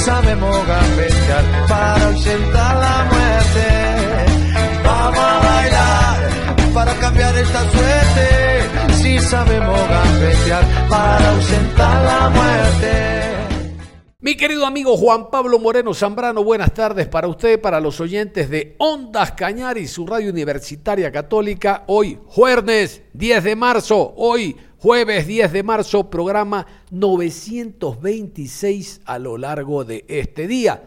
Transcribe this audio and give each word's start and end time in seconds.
Sabemos 0.00 0.66
gambetear 0.66 1.44
para 1.68 2.06
ausentar 2.06 2.76
la 2.76 3.04
muerte. 3.12 3.66
Vamos 4.84 5.18
a 5.18 5.38
bailar 5.38 6.74
para 6.74 6.94
cambiar 6.94 7.36
esta 7.36 7.70
suerte. 7.70 8.94
Si 8.94 9.18
sabemos 9.18 9.80
gambetear 9.88 10.64
para 10.88 11.30
ausentar 11.30 12.04
la 12.04 12.30
muerte. 12.30 13.30
Mi 14.22 14.36
querido 14.36 14.66
amigo 14.66 14.98
Juan 14.98 15.30
Pablo 15.30 15.58
Moreno 15.58 15.94
Zambrano, 15.94 16.44
buenas 16.44 16.74
tardes 16.74 17.08
para 17.08 17.26
usted, 17.26 17.58
para 17.58 17.80
los 17.80 18.00
oyentes 18.00 18.50
de 18.50 18.76
Ondas 18.78 19.32
Cañar 19.32 19.78
y 19.78 19.86
su 19.88 20.06
radio 20.06 20.30
universitaria 20.30 21.10
católica. 21.10 21.84
Hoy, 21.86 22.18
jueves 22.26 23.02
10 23.14 23.44
de 23.44 23.56
marzo, 23.56 24.12
hoy 24.16 24.56
Jueves 24.82 25.26
10 25.26 25.52
de 25.52 25.62
marzo, 25.62 26.08
programa 26.08 26.66
926 26.90 29.02
a 29.04 29.18
lo 29.18 29.36
largo 29.36 29.84
de 29.84 30.06
este 30.08 30.48
día. 30.48 30.84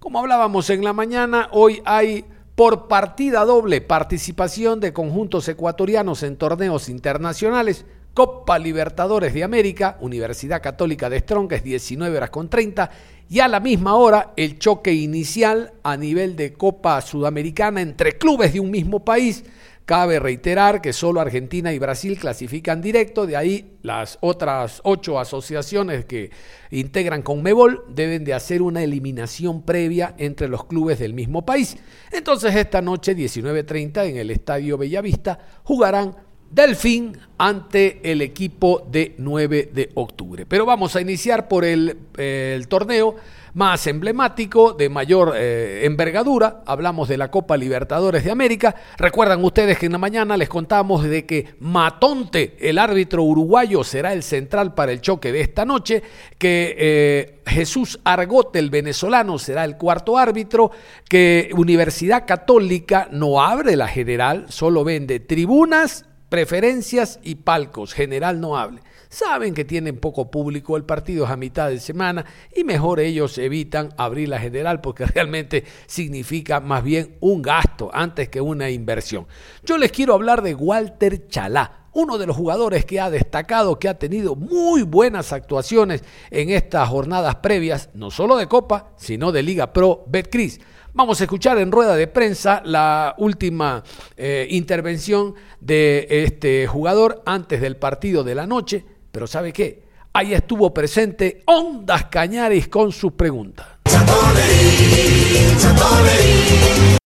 Como 0.00 0.18
hablábamos 0.18 0.70
en 0.70 0.82
la 0.82 0.94
mañana, 0.94 1.50
hoy 1.52 1.82
hay 1.84 2.24
por 2.54 2.88
partida 2.88 3.44
doble 3.44 3.82
participación 3.82 4.80
de 4.80 4.94
conjuntos 4.94 5.46
ecuatorianos 5.46 6.22
en 6.22 6.38
torneos 6.38 6.88
internacionales. 6.88 7.84
Copa 8.14 8.58
Libertadores 8.58 9.34
de 9.34 9.44
América, 9.44 9.98
Universidad 10.00 10.62
Católica 10.62 11.10
de 11.10 11.18
Strong, 11.18 11.52
es 11.52 11.62
19 11.62 12.16
horas 12.16 12.30
con 12.30 12.48
30. 12.48 12.90
Y 13.28 13.40
a 13.40 13.48
la 13.48 13.60
misma 13.60 13.96
hora, 13.96 14.32
el 14.36 14.58
choque 14.58 14.94
inicial 14.94 15.74
a 15.82 15.98
nivel 15.98 16.34
de 16.34 16.54
Copa 16.54 16.98
Sudamericana 17.02 17.82
entre 17.82 18.16
clubes 18.16 18.54
de 18.54 18.60
un 18.60 18.70
mismo 18.70 19.04
país 19.04 19.44
Cabe 19.86 20.18
reiterar 20.18 20.80
que 20.80 20.94
solo 20.94 21.20
Argentina 21.20 21.70
y 21.74 21.78
Brasil 21.78 22.18
clasifican 22.18 22.80
directo, 22.80 23.26
de 23.26 23.36
ahí 23.36 23.76
las 23.82 24.16
otras 24.22 24.80
ocho 24.82 25.18
asociaciones 25.18 26.06
que 26.06 26.30
integran 26.70 27.20
Conmebol 27.20 27.84
deben 27.90 28.24
de 28.24 28.32
hacer 28.32 28.62
una 28.62 28.82
eliminación 28.82 29.62
previa 29.62 30.14
entre 30.16 30.48
los 30.48 30.64
clubes 30.64 30.98
del 30.98 31.12
mismo 31.12 31.44
país. 31.44 31.76
Entonces 32.10 32.56
esta 32.56 32.80
noche 32.80 33.14
19.30 33.14 34.08
en 34.08 34.16
el 34.16 34.30
Estadio 34.30 34.78
Bellavista 34.78 35.38
jugarán 35.64 36.16
Delfín 36.50 37.18
ante 37.38 38.00
el 38.10 38.22
equipo 38.22 38.86
de 38.90 39.14
9 39.18 39.70
de 39.72 39.90
octubre. 39.94 40.46
Pero 40.46 40.64
vamos 40.64 40.94
a 40.96 41.00
iniciar 41.00 41.48
por 41.48 41.64
el, 41.64 41.98
el 42.16 42.68
torneo 42.68 43.16
más 43.54 43.86
emblemático, 43.86 44.72
de 44.72 44.88
mayor 44.88 45.34
eh, 45.36 45.82
envergadura. 45.84 46.62
Hablamos 46.66 47.08
de 47.08 47.16
la 47.16 47.30
Copa 47.30 47.56
Libertadores 47.56 48.24
de 48.24 48.30
América. 48.30 48.74
Recuerdan 48.98 49.42
ustedes 49.44 49.78
que 49.78 49.86
en 49.86 49.92
la 49.92 49.98
mañana 49.98 50.36
les 50.36 50.48
contamos 50.48 51.04
de 51.04 51.24
que 51.24 51.54
Matonte, 51.60 52.56
el 52.60 52.78
árbitro 52.78 53.22
uruguayo, 53.22 53.84
será 53.84 54.12
el 54.12 54.22
central 54.22 54.74
para 54.74 54.92
el 54.92 55.00
choque 55.00 55.32
de 55.32 55.40
esta 55.40 55.64
noche, 55.64 56.02
que 56.36 56.74
eh, 56.76 57.40
Jesús 57.46 58.00
Argote, 58.04 58.58
el 58.58 58.70
venezolano, 58.70 59.38
será 59.38 59.64
el 59.64 59.76
cuarto 59.76 60.18
árbitro, 60.18 60.72
que 61.08 61.50
Universidad 61.56 62.26
Católica 62.26 63.08
no 63.12 63.40
abre 63.40 63.76
la 63.76 63.86
general, 63.86 64.46
solo 64.48 64.82
vende 64.82 65.20
tribunas, 65.20 66.06
preferencias 66.34 67.20
y 67.22 67.36
palcos. 67.36 67.94
General 67.94 68.40
no 68.40 68.56
hable 68.56 68.82
saben 69.08 69.54
que 69.54 69.64
tienen 69.64 69.98
poco 69.98 70.32
público, 70.32 70.76
el 70.76 70.82
partido 70.82 71.26
es 71.26 71.30
a 71.30 71.36
mitad 71.36 71.68
de 71.68 71.78
semana 71.78 72.26
y 72.52 72.64
mejor 72.64 72.98
ellos 72.98 73.38
evitan 73.38 73.94
abrir 73.96 74.28
la 74.28 74.40
general 74.40 74.80
porque 74.80 75.06
realmente 75.14 75.62
significa 75.86 76.58
más 76.58 76.82
bien 76.82 77.16
un 77.20 77.40
gasto 77.40 77.88
antes 77.94 78.28
que 78.30 78.40
una 78.40 78.68
inversión. 78.68 79.28
Yo 79.62 79.78
les 79.78 79.92
quiero 79.92 80.14
hablar 80.14 80.42
de 80.42 80.56
Walter 80.56 81.28
Chalá 81.28 81.84
uno 81.92 82.18
de 82.18 82.26
los 82.26 82.36
jugadores 82.36 82.84
que 82.84 82.98
ha 82.98 83.08
destacado, 83.08 83.78
que 83.78 83.88
ha 83.88 83.96
tenido 84.00 84.34
muy 84.34 84.82
buenas 84.82 85.32
actuaciones 85.32 86.02
en 86.32 86.50
estas 86.50 86.88
jornadas 86.88 87.36
previas, 87.36 87.90
no 87.94 88.10
solo 88.10 88.36
de 88.36 88.48
Copa, 88.48 88.90
sino 88.96 89.30
de 89.30 89.44
Liga 89.44 89.72
Pro 89.72 90.02
Betcris. 90.08 90.58
Vamos 90.94 91.20
a 91.20 91.24
escuchar 91.24 91.58
en 91.58 91.72
rueda 91.72 91.96
de 91.96 92.06
prensa 92.06 92.62
la 92.64 93.14
última 93.18 93.82
eh, 94.16 94.46
intervención 94.50 95.34
de 95.60 96.06
este 96.08 96.66
jugador 96.66 97.22
antes 97.26 97.60
del 97.60 97.76
partido 97.76 98.24
de 98.24 98.34
la 98.34 98.46
noche 98.46 98.84
pero 99.14 99.28
¿sabe 99.28 99.52
qué? 99.52 99.84
Ahí 100.12 100.34
estuvo 100.34 100.74
presente 100.74 101.44
Ondas 101.46 102.06
Cañares 102.06 102.66
con 102.66 102.90
sus 102.90 103.12
preguntas. 103.12 103.64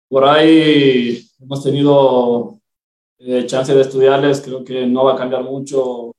Por 0.08 0.24
ahí 0.24 1.22
hemos 1.38 1.62
tenido 1.62 2.58
eh, 3.18 3.44
chance 3.44 3.74
de 3.74 3.82
estudiarles, 3.82 4.40
creo 4.40 4.64
que 4.64 4.86
no 4.86 5.04
va 5.04 5.12
a 5.12 5.16
cambiar 5.16 5.44
mucho 5.44 6.12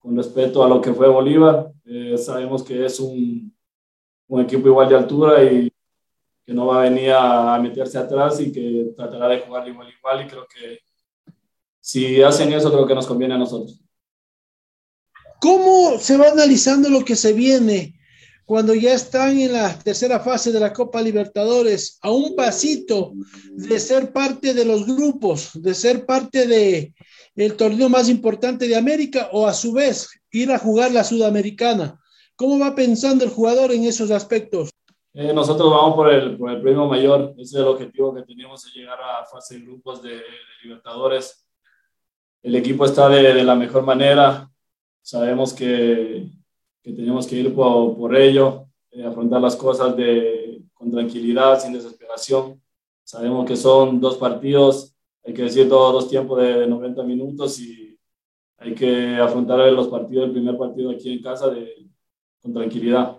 con 0.00 0.16
respecto 0.16 0.64
a 0.64 0.68
lo 0.68 0.80
que 0.80 0.92
fue 0.92 1.08
Bolívar. 1.08 1.70
Eh, 1.84 2.18
sabemos 2.18 2.64
que 2.64 2.84
es 2.84 2.98
un, 2.98 3.54
un, 4.26 4.40
equipo 4.40 4.66
igual 4.66 4.88
de 4.88 4.96
altura 4.96 5.44
y 5.44 5.72
que 6.46 6.54
no 6.54 6.66
va 6.66 6.80
a 6.80 6.88
venir 6.88 7.10
a, 7.12 7.58
meterse 7.58 7.98
atrás 7.98 8.40
y 8.40 8.52
que 8.52 8.92
tratará 8.96 9.28
de 9.28 9.40
jugar 9.40 9.66
igual 9.66 9.88
igual 9.98 10.24
y 10.24 10.28
creo 10.28 10.46
que 10.46 10.78
si 11.80 12.22
hacen 12.22 12.52
eso 12.52 12.70
creo 12.70 12.86
que 12.86 12.94
nos 12.94 13.06
conviene 13.06 13.34
a 13.34 13.38
nosotros. 13.38 13.80
¿Cómo 15.40 15.98
se 15.98 16.16
va 16.16 16.28
analizando 16.28 16.88
lo 16.88 17.04
que 17.04 17.16
se 17.16 17.32
viene 17.32 17.98
cuando 18.44 18.74
ya 18.74 18.94
están 18.94 19.38
en 19.38 19.52
la 19.52 19.76
tercera 19.76 20.20
fase 20.20 20.52
de 20.52 20.60
la 20.60 20.72
Copa 20.72 21.02
Libertadores, 21.02 21.98
a 22.00 22.12
un 22.12 22.36
pasito 22.36 23.12
de 23.52 23.80
ser 23.80 24.12
parte 24.12 24.54
de 24.54 24.64
los 24.64 24.86
grupos, 24.86 25.50
de 25.54 25.74
ser 25.74 26.06
parte 26.06 26.46
de 26.46 26.94
el 27.34 27.56
torneo 27.56 27.88
más 27.88 28.08
importante 28.08 28.68
de 28.68 28.76
América 28.76 29.30
o 29.32 29.46
a 29.46 29.52
su 29.52 29.72
vez 29.72 30.08
ir 30.30 30.52
a 30.52 30.58
jugar 30.58 30.92
la 30.92 31.02
Sudamericana? 31.02 32.00
¿Cómo 32.36 32.58
va 32.58 32.76
pensando 32.76 33.24
el 33.24 33.30
jugador 33.30 33.72
en 33.72 33.84
esos 33.84 34.12
aspectos? 34.12 34.70
Eh, 35.18 35.32
nosotros 35.32 35.70
vamos 35.70 35.94
por 35.94 36.12
el, 36.12 36.36
por 36.36 36.50
el 36.50 36.60
premio 36.60 36.84
mayor, 36.84 37.32
ese 37.38 37.42
es 37.42 37.54
el 37.54 37.68
objetivo 37.68 38.14
que 38.14 38.20
teníamos, 38.20 38.66
es 38.66 38.74
llegar 38.74 38.98
a 39.00 39.24
fase 39.24 39.58
de 39.58 39.64
grupos 39.64 40.02
de, 40.02 40.20
Libertadores. 40.62 41.48
El 42.42 42.54
equipo 42.54 42.84
está 42.84 43.08
de, 43.08 43.32
de 43.32 43.42
la 43.42 43.54
mejor 43.54 43.82
manera, 43.82 44.50
sabemos 45.00 45.54
que, 45.54 46.28
que 46.82 46.92
tenemos 46.92 47.26
que 47.26 47.36
ir 47.36 47.54
por, 47.54 47.96
por 47.96 48.14
ello, 48.14 48.66
eh, 48.90 49.06
afrontar 49.06 49.40
las 49.40 49.56
cosas 49.56 49.96
de, 49.96 50.62
con 50.74 50.90
tranquilidad, 50.90 51.58
sin 51.60 51.72
desesperación. 51.72 52.60
Sabemos 53.02 53.46
que 53.46 53.56
son 53.56 53.98
dos 53.98 54.18
partidos, 54.18 54.94
hay 55.24 55.32
que 55.32 55.44
decir 55.44 55.66
todos 55.66 55.94
dos 55.94 56.10
tiempos 56.10 56.42
de 56.42 56.66
90 56.66 57.02
minutos 57.04 57.58
y 57.58 57.98
hay 58.58 58.74
que 58.74 59.16
afrontar 59.16 59.60
los 59.72 59.88
partidos, 59.88 60.26
el 60.26 60.32
primer 60.32 60.58
partido 60.58 60.90
aquí 60.90 61.10
en 61.10 61.22
casa 61.22 61.48
de, 61.48 61.88
con 62.42 62.52
tranquilidad. 62.52 63.16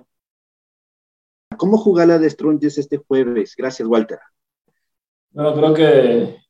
¿Cómo 1.57 1.77
jugar 1.77 2.07
la 2.07 2.19
de 2.19 2.29
Strunges 2.29 2.77
este 2.77 2.97
jueves? 2.97 3.55
Gracias, 3.57 3.87
Walter. 3.87 4.19
Bueno, 5.31 5.53
creo 5.53 5.73
que 5.73 6.47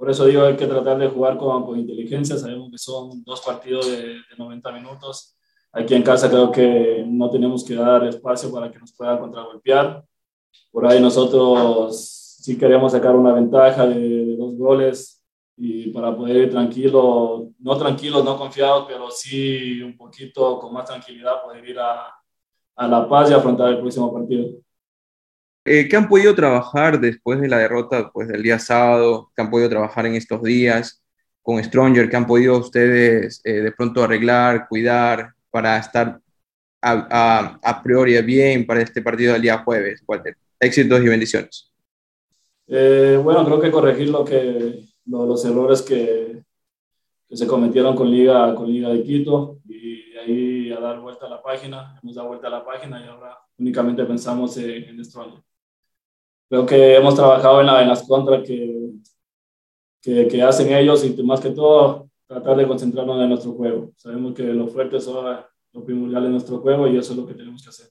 por 0.00 0.10
eso 0.10 0.24
digo, 0.24 0.44
hay 0.44 0.56
que 0.56 0.66
tratar 0.66 0.96
de 0.96 1.08
jugar 1.08 1.36
con, 1.36 1.62
con 1.62 1.78
inteligencia. 1.78 2.38
Sabemos 2.38 2.70
que 2.70 2.78
son 2.78 3.22
dos 3.22 3.42
partidos 3.42 3.86
de, 3.86 4.14
de, 4.14 4.36
90 4.38 4.72
minutos. 4.72 5.36
Aquí 5.72 5.94
en 5.94 6.02
casa 6.02 6.30
creo 6.30 6.50
que 6.50 7.04
no 7.06 7.28
tenemos 7.28 7.62
que 7.62 7.74
dar 7.74 8.04
espacio 8.04 8.50
para 8.50 8.72
que 8.72 8.78
nos 8.78 8.94
puedan 8.94 9.18
contragolpear. 9.18 10.02
Por 10.72 10.86
ahí 10.86 11.02
nosotros 11.02 11.98
sí 12.40 12.56
queremos 12.56 12.92
sacar 12.92 13.14
una 13.14 13.34
ventaja 13.34 13.86
de, 13.86 14.00
de 14.00 14.36
dos 14.38 14.56
goles 14.56 15.22
y 15.58 15.90
para 15.90 16.16
poder 16.16 16.36
ir 16.36 16.50
tranquilo, 16.50 17.50
no 17.58 17.76
tranquilos, 17.76 18.24
no 18.24 18.38
confiados, 18.38 18.86
pero 18.88 19.10
sí 19.10 19.82
un 19.82 19.98
poquito 19.98 20.58
con 20.58 20.72
más 20.72 20.86
tranquilidad 20.86 21.42
poder 21.42 21.68
ir 21.68 21.78
a, 21.78 22.10
a 22.80 22.88
La 22.88 23.06
Paz 23.06 23.30
y 23.30 23.34
afrontar 23.34 23.68
el 23.68 23.78
próximo 23.78 24.10
partido. 24.10 24.48
Eh, 25.66 25.86
¿Qué 25.86 25.96
han 25.96 26.08
podido 26.08 26.34
trabajar 26.34 26.98
después 26.98 27.38
de 27.38 27.46
la 27.46 27.58
derrota 27.58 28.10
pues, 28.10 28.28
del 28.28 28.42
día 28.42 28.58
sábado? 28.58 29.30
¿Qué 29.36 29.42
han 29.42 29.50
podido 29.50 29.68
trabajar 29.68 30.06
en 30.06 30.14
estos 30.14 30.42
días 30.42 31.02
con 31.42 31.62
Stronger? 31.62 32.08
¿Qué 32.08 32.16
han 32.16 32.26
podido 32.26 32.56
ustedes 32.56 33.42
eh, 33.44 33.60
de 33.60 33.72
pronto 33.72 34.02
arreglar, 34.02 34.66
cuidar 34.66 35.34
para 35.50 35.76
estar 35.76 36.20
a, 36.80 37.58
a, 37.62 37.82
priori 37.82 38.18
bien 38.22 38.66
para 38.66 38.80
este 38.80 39.02
partido 39.02 39.34
del 39.34 39.42
día 39.42 39.58
jueves, 39.58 40.02
Walter? 40.08 40.34
Éxitos 40.58 41.02
y 41.02 41.08
bendiciones. 41.08 41.70
Eh, 42.66 43.20
bueno, 43.22 43.44
creo 43.44 43.60
que 43.60 43.70
corregir 43.70 44.08
lo 44.08 44.24
que, 44.24 44.84
los 45.04 45.44
errores 45.44 45.82
que, 45.82 46.42
que, 47.28 47.36
se 47.36 47.46
cometieron 47.46 47.94
con 47.94 48.10
Liga, 48.10 48.54
con 48.54 48.72
Liga 48.72 48.88
de 48.88 49.02
Quito 49.02 49.58
y 49.68 49.79
ahí 50.20 50.72
a 50.72 50.80
dar 50.80 51.00
vuelta 51.00 51.26
a 51.26 51.30
la 51.30 51.42
página. 51.42 51.98
Hemos 52.02 52.16
dado 52.16 52.28
vuelta 52.28 52.46
a 52.46 52.50
la 52.50 52.64
página 52.64 53.04
y 53.04 53.08
ahora 53.08 53.38
únicamente 53.58 54.04
pensamos 54.04 54.56
en, 54.56 54.84
en 54.84 55.00
esto. 55.00 55.42
Creo 56.48 56.66
que 56.66 56.96
hemos 56.96 57.14
trabajado 57.14 57.60
en, 57.60 57.66
la, 57.66 57.82
en 57.82 57.88
las 57.88 58.06
contras 58.06 58.42
que, 58.44 58.90
que, 60.02 60.28
que, 60.28 60.42
hacen 60.42 60.72
ellos 60.72 61.04
y 61.04 61.22
más 61.22 61.40
que 61.40 61.50
todo 61.50 62.08
tratar 62.26 62.56
de 62.56 62.66
concentrarnos 62.66 63.20
en 63.20 63.28
nuestro 63.28 63.52
juego. 63.52 63.92
Sabemos 63.96 64.34
que 64.34 64.44
lo 64.44 64.66
fuerte 64.68 64.96
es 64.96 65.06
lo 65.06 65.84
primordial 65.84 66.24
de 66.24 66.30
nuestro 66.30 66.58
juego 66.58 66.86
y 66.88 66.96
eso 66.96 67.12
es 67.12 67.18
lo 67.18 67.26
que 67.26 67.34
tenemos 67.34 67.62
que 67.62 67.68
hacer. 67.68 67.88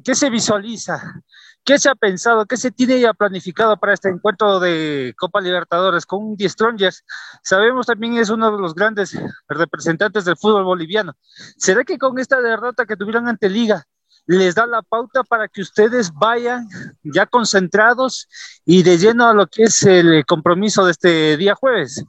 ¿Qué 0.00 0.14
se 0.14 0.30
visualiza? 0.30 1.22
¿Qué 1.64 1.78
se 1.78 1.90
ha 1.90 1.94
pensado? 1.94 2.46
¿Qué 2.46 2.56
se 2.56 2.70
tiene 2.70 2.98
ya 2.98 3.12
planificado 3.12 3.76
para 3.76 3.92
este 3.92 4.08
encuentro 4.08 4.58
de 4.58 5.14
Copa 5.18 5.40
Libertadores 5.40 6.06
con 6.06 6.24
un 6.24 6.36
Strongers? 6.38 7.04
Sabemos 7.42 7.86
también 7.86 8.16
es 8.16 8.30
uno 8.30 8.50
de 8.50 8.60
los 8.60 8.74
grandes 8.74 9.16
representantes 9.48 10.24
del 10.24 10.38
fútbol 10.38 10.64
boliviano. 10.64 11.12
¿Será 11.58 11.84
que 11.84 11.98
con 11.98 12.18
esta 12.18 12.40
derrota 12.40 12.86
que 12.86 12.96
tuvieron 12.96 13.28
ante 13.28 13.50
Liga 13.50 13.84
les 14.26 14.54
da 14.54 14.66
la 14.66 14.80
pauta 14.80 15.24
para 15.24 15.46
que 15.46 15.60
ustedes 15.60 16.10
vayan 16.14 16.66
ya 17.02 17.26
concentrados 17.26 18.28
y 18.64 18.82
de 18.82 18.96
lleno 18.96 19.28
a 19.28 19.34
lo 19.34 19.46
que 19.46 19.64
es 19.64 19.82
el 19.82 20.24
compromiso 20.24 20.86
de 20.86 20.92
este 20.92 21.36
día 21.36 21.54
jueves? 21.54 22.02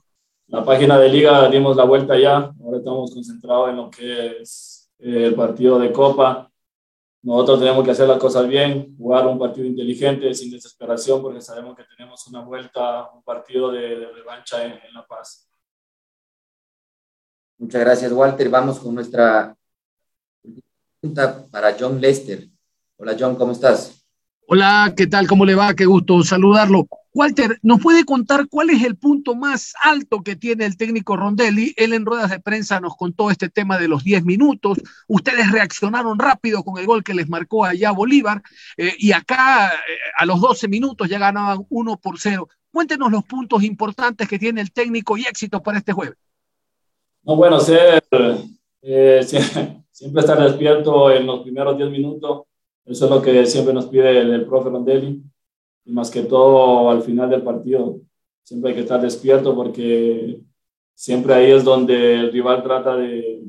La 0.47 0.63
página 0.63 0.97
de 0.97 1.09
Liga 1.09 1.49
dimos 1.49 1.75
la 1.75 1.83
vuelta 1.83 2.17
ya. 2.17 2.49
Ahora 2.63 2.77
estamos 2.77 3.13
concentrados 3.13 3.69
en 3.71 3.75
lo 3.75 3.89
que 3.89 4.37
es 4.41 4.89
el 4.99 5.35
partido 5.35 5.79
de 5.79 5.91
Copa 5.91 6.49
nosotros 7.23 7.59
tenemos 7.59 7.85
que 7.85 7.91
hacer 7.91 8.07
las 8.07 8.19
cosas 8.19 8.47
bien, 8.47 8.95
jugar 8.97 9.25
un 9.25 9.39
partido 9.39 9.65
inteligente, 9.65 10.33
sin 10.33 10.51
desesperación, 10.51 11.21
porque 11.21 11.39
sabemos 11.39 11.75
que 11.75 11.85
tenemos 11.85 12.27
una 12.27 12.41
vuelta, 12.41 13.09
un 13.13 13.23
partido 13.23 13.71
de, 13.71 14.09
revancha 14.13 14.65
en, 14.65 14.73
en 14.73 14.93
La 14.93 15.07
Paz. 15.07 15.49
Muchas 17.57 17.79
gracias, 17.79 18.11
Walter. 18.11 18.49
Vamos 18.49 18.77
con 18.77 18.93
nuestra 18.93 19.55
pregunta 20.99 21.47
para 21.49 21.75
John 21.79 22.01
Lester. 22.01 22.49
Hola, 22.97 23.15
John, 23.17 23.35
¿cómo 23.35 23.53
estás? 23.53 24.05
Hola, 24.45 24.93
¿qué 24.95 25.07
tal? 25.07 25.25
¿Cómo 25.25 25.45
le 25.45 25.55
va? 25.55 25.73
Qué 25.73 25.85
gusto 25.85 26.21
saludarlo. 26.23 26.85
Walter, 27.15 27.59
¿nos 27.61 27.79
puede 27.79 28.05
contar 28.05 28.47
cuál 28.49 28.71
es 28.71 28.83
el 28.83 28.97
punto 28.97 29.35
más 29.35 29.73
alto 29.83 30.23
que 30.23 30.35
tiene 30.35 30.65
el 30.65 30.77
técnico 30.77 31.15
Rondelli? 31.15 31.73
Él 31.77 31.93
en 31.93 32.07
ruedas 32.07 32.31
de 32.31 32.39
prensa 32.39 32.79
nos 32.79 32.95
contó 32.95 33.29
este 33.29 33.49
tema 33.49 33.77
de 33.77 33.87
los 33.87 34.03
10 34.03 34.25
minutos. 34.25 34.79
Ustedes 35.07 35.51
reaccionaron 35.51 36.17
rápido 36.17 36.63
con 36.63 36.79
el 36.79 36.87
gol 36.87 37.03
que 37.03 37.13
les 37.13 37.29
marcó 37.29 37.65
allá 37.65 37.91
Bolívar 37.91 38.41
eh, 38.77 38.93
y 38.97 39.11
acá 39.11 39.67
eh, 39.67 39.77
a 40.17 40.25
los 40.25 40.41
12 40.41 40.67
minutos 40.67 41.07
ya 41.07 41.19
ganaban 41.19 41.63
1 41.69 41.97
por 41.97 42.19
0. 42.19 42.49
Cuéntenos 42.71 43.11
los 43.11 43.23
puntos 43.25 43.61
importantes 43.61 44.27
que 44.27 44.39
tiene 44.39 44.61
el 44.61 44.71
técnico 44.71 45.15
y 45.15 45.21
éxito 45.21 45.61
para 45.61 45.77
este 45.77 45.93
jueves. 45.93 46.17
No, 47.21 47.35
bueno, 47.35 47.59
ser, 47.59 48.03
eh, 48.81 49.21
siempre 49.91 50.19
estar 50.19 50.41
despierto 50.41 51.11
en 51.11 51.27
los 51.27 51.43
primeros 51.43 51.77
10 51.77 51.91
minutos. 51.91 52.45
Eso 52.85 53.05
es 53.05 53.11
lo 53.11 53.21
que 53.21 53.45
siempre 53.45 53.71
nos 53.71 53.85
pide 53.85 54.19
el, 54.19 54.33
el 54.33 54.45
profe 54.45 54.71
Rondelli 54.71 55.23
y 55.85 55.91
más 55.91 56.09
que 56.09 56.23
todo 56.23 56.89
al 56.89 57.01
final 57.01 57.29
del 57.29 57.43
partido. 57.43 57.99
Siempre 58.43 58.71
hay 58.71 58.75
que 58.75 58.81
estar 58.81 59.01
despierto 59.01 59.55
porque 59.55 60.39
siempre 60.93 61.33
ahí 61.33 61.51
es 61.51 61.63
donde 61.63 62.15
el 62.15 62.31
rival 62.31 62.63
trata 62.63 62.95
de, 62.95 63.43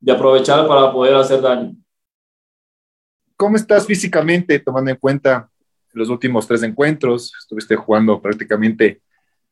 de 0.00 0.12
aprovechar 0.12 0.66
para 0.66 0.92
poder 0.92 1.14
hacer 1.14 1.40
daño. 1.40 1.74
¿Cómo 3.36 3.56
estás 3.56 3.86
físicamente, 3.86 4.58
tomando 4.58 4.90
en 4.90 4.96
cuenta 4.96 5.50
los 5.92 6.08
últimos 6.08 6.46
tres 6.46 6.62
encuentros? 6.62 7.32
Estuviste 7.38 7.76
jugando 7.76 8.20
prácticamente 8.20 9.02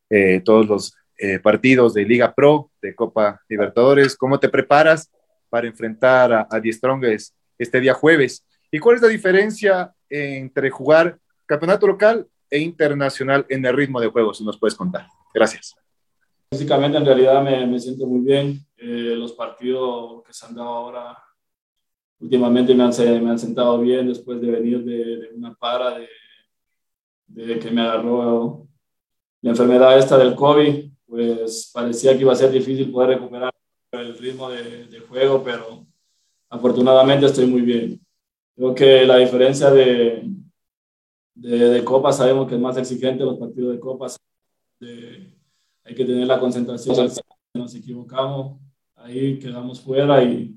eh, 0.08 0.40
todos 0.40 0.66
los 0.66 0.94
eh, 1.19 1.38
partidos 1.38 1.94
de 1.94 2.04
Liga 2.04 2.34
Pro, 2.34 2.70
de 2.81 2.94
Copa 2.94 3.40
Libertadores. 3.48 4.16
¿Cómo 4.16 4.40
te 4.40 4.48
preparas 4.48 5.10
para 5.50 5.66
enfrentar 5.66 6.32
a, 6.32 6.48
a 6.50 6.60
Die 6.60 6.72
Strongest 6.72 7.34
este 7.58 7.81
día 7.81 7.94
jueves? 7.94 8.46
¿Y 8.70 8.78
cuál 8.78 8.96
es 8.96 9.02
la 9.02 9.08
diferencia 9.08 9.94
entre 10.08 10.70
jugar 10.70 11.19
campeonato 11.46 11.87
local 11.87 12.26
e 12.50 12.58
internacional 12.58 13.46
en 13.49 13.64
el 13.64 13.75
ritmo 13.75 14.00
de 14.00 14.08
juego, 14.08 14.32
si 14.32 14.44
nos 14.44 14.58
puedes 14.58 14.75
contar. 14.75 15.06
Gracias. 15.32 15.76
Físicamente, 16.50 16.99
en 16.99 17.05
realidad, 17.05 17.43
me, 17.43 17.67
me 17.67 17.81
siento 17.81 18.06
muy 18.06 18.20
bien. 18.20 18.64
Eh, 18.76 19.14
los 19.17 19.32
partidos 19.32 20.23
que 20.25 20.32
se 20.32 20.46
han 20.46 20.55
dado 20.55 20.69
ahora 20.69 21.19
últimamente 22.20 22.75
me 22.75 22.85
han, 22.85 22.93
me 23.25 23.31
han 23.31 23.38
sentado 23.38 23.81
bien 23.81 24.06
después 24.06 24.41
de 24.41 24.50
venir 24.50 24.85
de, 24.85 25.05
de 25.17 25.31
una 25.35 25.55
para 25.55 25.99
de, 25.99 26.08
de, 27.26 27.58
que 27.58 27.70
me 27.70 27.81
agarró 27.81 28.67
la 29.43 29.50
enfermedad 29.50 29.99
esta 29.99 30.17
del 30.17 30.35
COVID. 30.35 30.91
Pues 31.06 31.70
parecía 31.73 32.14
que 32.14 32.20
iba 32.20 32.32
a 32.32 32.37
ser 32.37 32.50
difícil 32.50 32.91
poder 32.91 33.19
recuperar 33.19 33.52
el 33.93 34.17
ritmo 34.17 34.50
de, 34.50 34.87
de 34.87 35.00
juego, 35.00 35.43
pero 35.43 35.87
afortunadamente 36.49 37.26
estoy 37.26 37.46
muy 37.46 37.62
bien. 37.62 38.00
Creo 38.56 38.75
que 38.75 39.05
la 39.05 39.17
diferencia 39.17 39.70
de, 39.70 40.25
de, 41.34 41.58
de, 41.58 41.84
Copa 41.84 42.12
sabemos 42.12 42.48
que 42.48 42.54
es 42.54 42.60
más 42.60 42.76
exigente 42.76 43.25
los 43.25 43.38
partidos 43.38 43.72
de 43.72 43.81
Copa. 43.81 44.06
hay 44.81 45.94
que 45.94 46.04
tener 46.04 46.26
la 46.26 46.40
concentración. 46.40 47.10
Nos 47.54 47.75
equivocamos, 47.75 48.58
ahí 48.96 49.38
quedamos 49.38 49.81
fuera 49.81 50.22
y, 50.22 50.56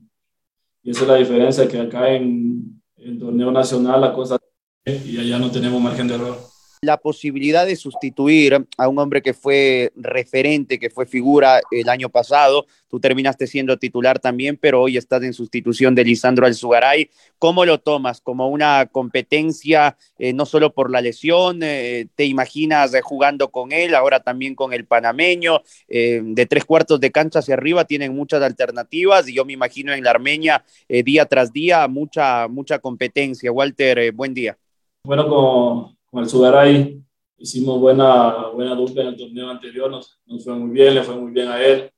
y 0.84 0.92
esa 0.92 1.02
es 1.02 1.08
la 1.08 1.16
diferencia 1.16 1.68
que 1.68 1.80
acá 1.80 2.10
en 2.12 2.82
el 2.98 3.20
torneo 3.20 3.52
nacional 3.52 4.02
la 4.02 4.14
cosa 4.14 4.38
y 4.86 5.20
allá 5.20 5.38
no 5.38 5.52
tenemos 5.52 5.82
margen 5.82 6.08
de 6.08 6.16
error 6.16 6.57
la 6.88 6.98
posibilidad 6.98 7.66
de 7.66 7.76
sustituir 7.76 8.66
a 8.78 8.88
un 8.88 8.98
hombre 8.98 9.22
que 9.22 9.34
fue 9.34 9.92
referente, 9.98 10.80
que 10.80 10.90
fue 10.90 11.06
figura 11.06 11.60
el 11.70 11.90
año 11.90 12.08
pasado. 12.08 12.66
Tú 12.90 12.98
terminaste 13.02 13.46
siendo 13.46 13.78
titular 13.78 14.20
también, 14.20 14.56
pero 14.56 14.82
hoy 14.82 14.96
estás 14.96 15.22
en 15.24 15.34
sustitución 15.34 15.94
de 15.96 16.06
Lisandro 16.06 16.46
Alzugaray. 16.46 17.10
¿Cómo 17.40 17.66
lo 17.66 17.82
tomas? 17.82 18.22
¿Como 18.22 18.48
una 18.48 18.86
competencia, 18.86 19.98
eh, 20.18 20.32
no 20.32 20.46
solo 20.46 20.74
por 20.74 20.90
la 20.90 21.02
lesión? 21.02 21.60
Eh, 21.62 22.08
¿Te 22.16 22.24
imaginas 22.24 22.94
jugando 23.04 23.50
con 23.50 23.74
él, 23.74 23.94
ahora 23.94 24.22
también 24.22 24.56
con 24.56 24.72
el 24.72 24.86
panameño? 24.86 25.62
Eh, 25.90 26.22
de 26.24 26.46
tres 26.46 26.64
cuartos 26.64 27.02
de 27.02 27.12
cancha 27.12 27.40
hacia 27.40 27.56
arriba 27.56 27.84
tienen 27.84 28.16
muchas 28.16 28.42
alternativas 28.42 29.28
y 29.28 29.34
yo 29.34 29.44
me 29.44 29.52
imagino 29.52 29.94
en 29.94 30.06
la 30.06 30.12
Armenia 30.12 30.64
día 30.88 31.26
tras 31.26 31.52
día 31.52 31.86
mucha, 31.90 32.48
mucha 32.48 32.80
competencia. 32.80 33.52
Walter, 33.52 34.14
buen 34.14 34.34
día. 34.34 34.58
Bueno, 35.04 35.28
como 35.28 35.97
con 36.12 36.24
el 36.24 36.30
Sugaray 36.30 37.02
hicimos 37.38 37.80
buena, 37.80 38.48
buena 38.48 38.76
dupla 38.76 39.04
en 39.04 39.10
el 39.10 39.18
torneo 39.18 39.50
anterior, 39.50 39.90
nos, 39.90 40.20
nos, 40.26 40.44
fue 40.44 40.54
muy 40.56 40.72
bien, 40.72 40.96
le 40.96 41.04
fue 41.04 41.16
muy 41.16 41.32
bien 41.32 41.48
a 41.48 41.62
él. 41.62 41.92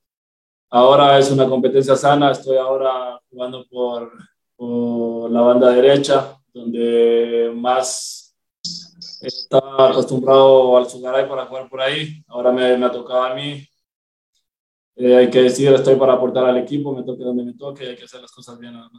Ahora 0.69 1.17
es 1.17 1.31
una 1.31 1.47
competencia 1.47 1.95
sana, 1.95 2.31
estoy 2.31 2.57
ahora 2.57 3.19
jugando 3.29 3.65
por, 3.69 4.11
por 4.55 5.31
la 5.31 5.41
banda 5.41 5.71
derecha, 5.71 6.37
donde 6.53 7.51
más 7.55 8.35
está 9.21 9.57
acostumbrado 9.89 10.77
al 10.77 10.89
Sugaray 10.89 11.27
para 11.27 11.45
jugar 11.45 11.69
por 11.69 11.81
ahí. 11.81 12.23
Ahora 12.27 12.51
me, 12.51 12.77
me 12.77 12.85
ha 12.85 12.91
tocado 12.91 13.23
a 13.23 13.33
mí. 13.33 13.65
Eh, 14.95 15.15
hay 15.15 15.29
que 15.29 15.43
decir, 15.43 15.71
estoy 15.71 15.95
para 15.95 16.13
aportar 16.13 16.45
al 16.45 16.57
equipo, 16.57 16.93
me 16.93 17.03
toque 17.03 17.23
donde 17.23 17.43
me 17.43 17.53
toque, 17.53 17.87
hay 17.87 17.95
que 17.95 18.03
hacer 18.03 18.21
las 18.21 18.31
cosas 18.31 18.59
bien 18.59 18.73
nada 18.73 18.89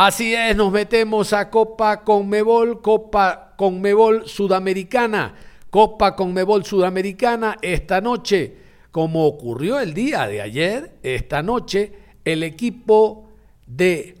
Así 0.00 0.32
es, 0.32 0.54
nos 0.54 0.70
metemos 0.70 1.32
a 1.32 1.50
Copa 1.50 2.04
Conmebol, 2.04 2.80
Copa 2.80 3.54
Conmebol 3.56 4.28
Sudamericana, 4.28 5.34
Copa 5.70 6.14
Conmebol 6.14 6.64
Sudamericana 6.64 7.56
esta 7.60 8.00
noche, 8.00 8.58
como 8.92 9.26
ocurrió 9.26 9.80
el 9.80 9.94
día 9.94 10.28
de 10.28 10.40
ayer, 10.40 10.98
esta 11.02 11.42
noche 11.42 11.94
el 12.24 12.44
equipo 12.44 13.28
de 13.66 14.14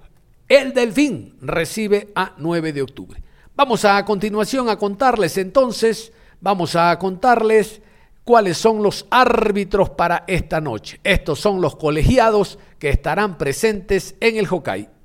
El 0.48 0.74
Delfín 0.74 1.36
recibe 1.42 2.08
a 2.16 2.32
9 2.38 2.72
de 2.72 2.82
octubre. 2.82 3.22
Vamos 3.54 3.84
a, 3.84 4.04
continuación 4.04 4.68
a 4.68 4.78
contarles 4.78 5.38
entonces, 5.38 6.12
vamos 6.40 6.74
a 6.74 6.98
contarles 6.98 7.80
cuáles 8.24 8.58
son 8.58 8.82
los 8.82 9.06
árbitros 9.10 9.90
para 9.90 10.24
esta 10.26 10.60
noche. 10.60 10.98
Estos 11.04 11.38
son 11.38 11.60
los 11.60 11.76
colegiados 11.76 12.58
que 12.80 12.88
estarán 12.88 13.38
presentes 13.38 14.16
en 14.18 14.38
el 14.38 14.48
Hokkaido. 14.48 14.97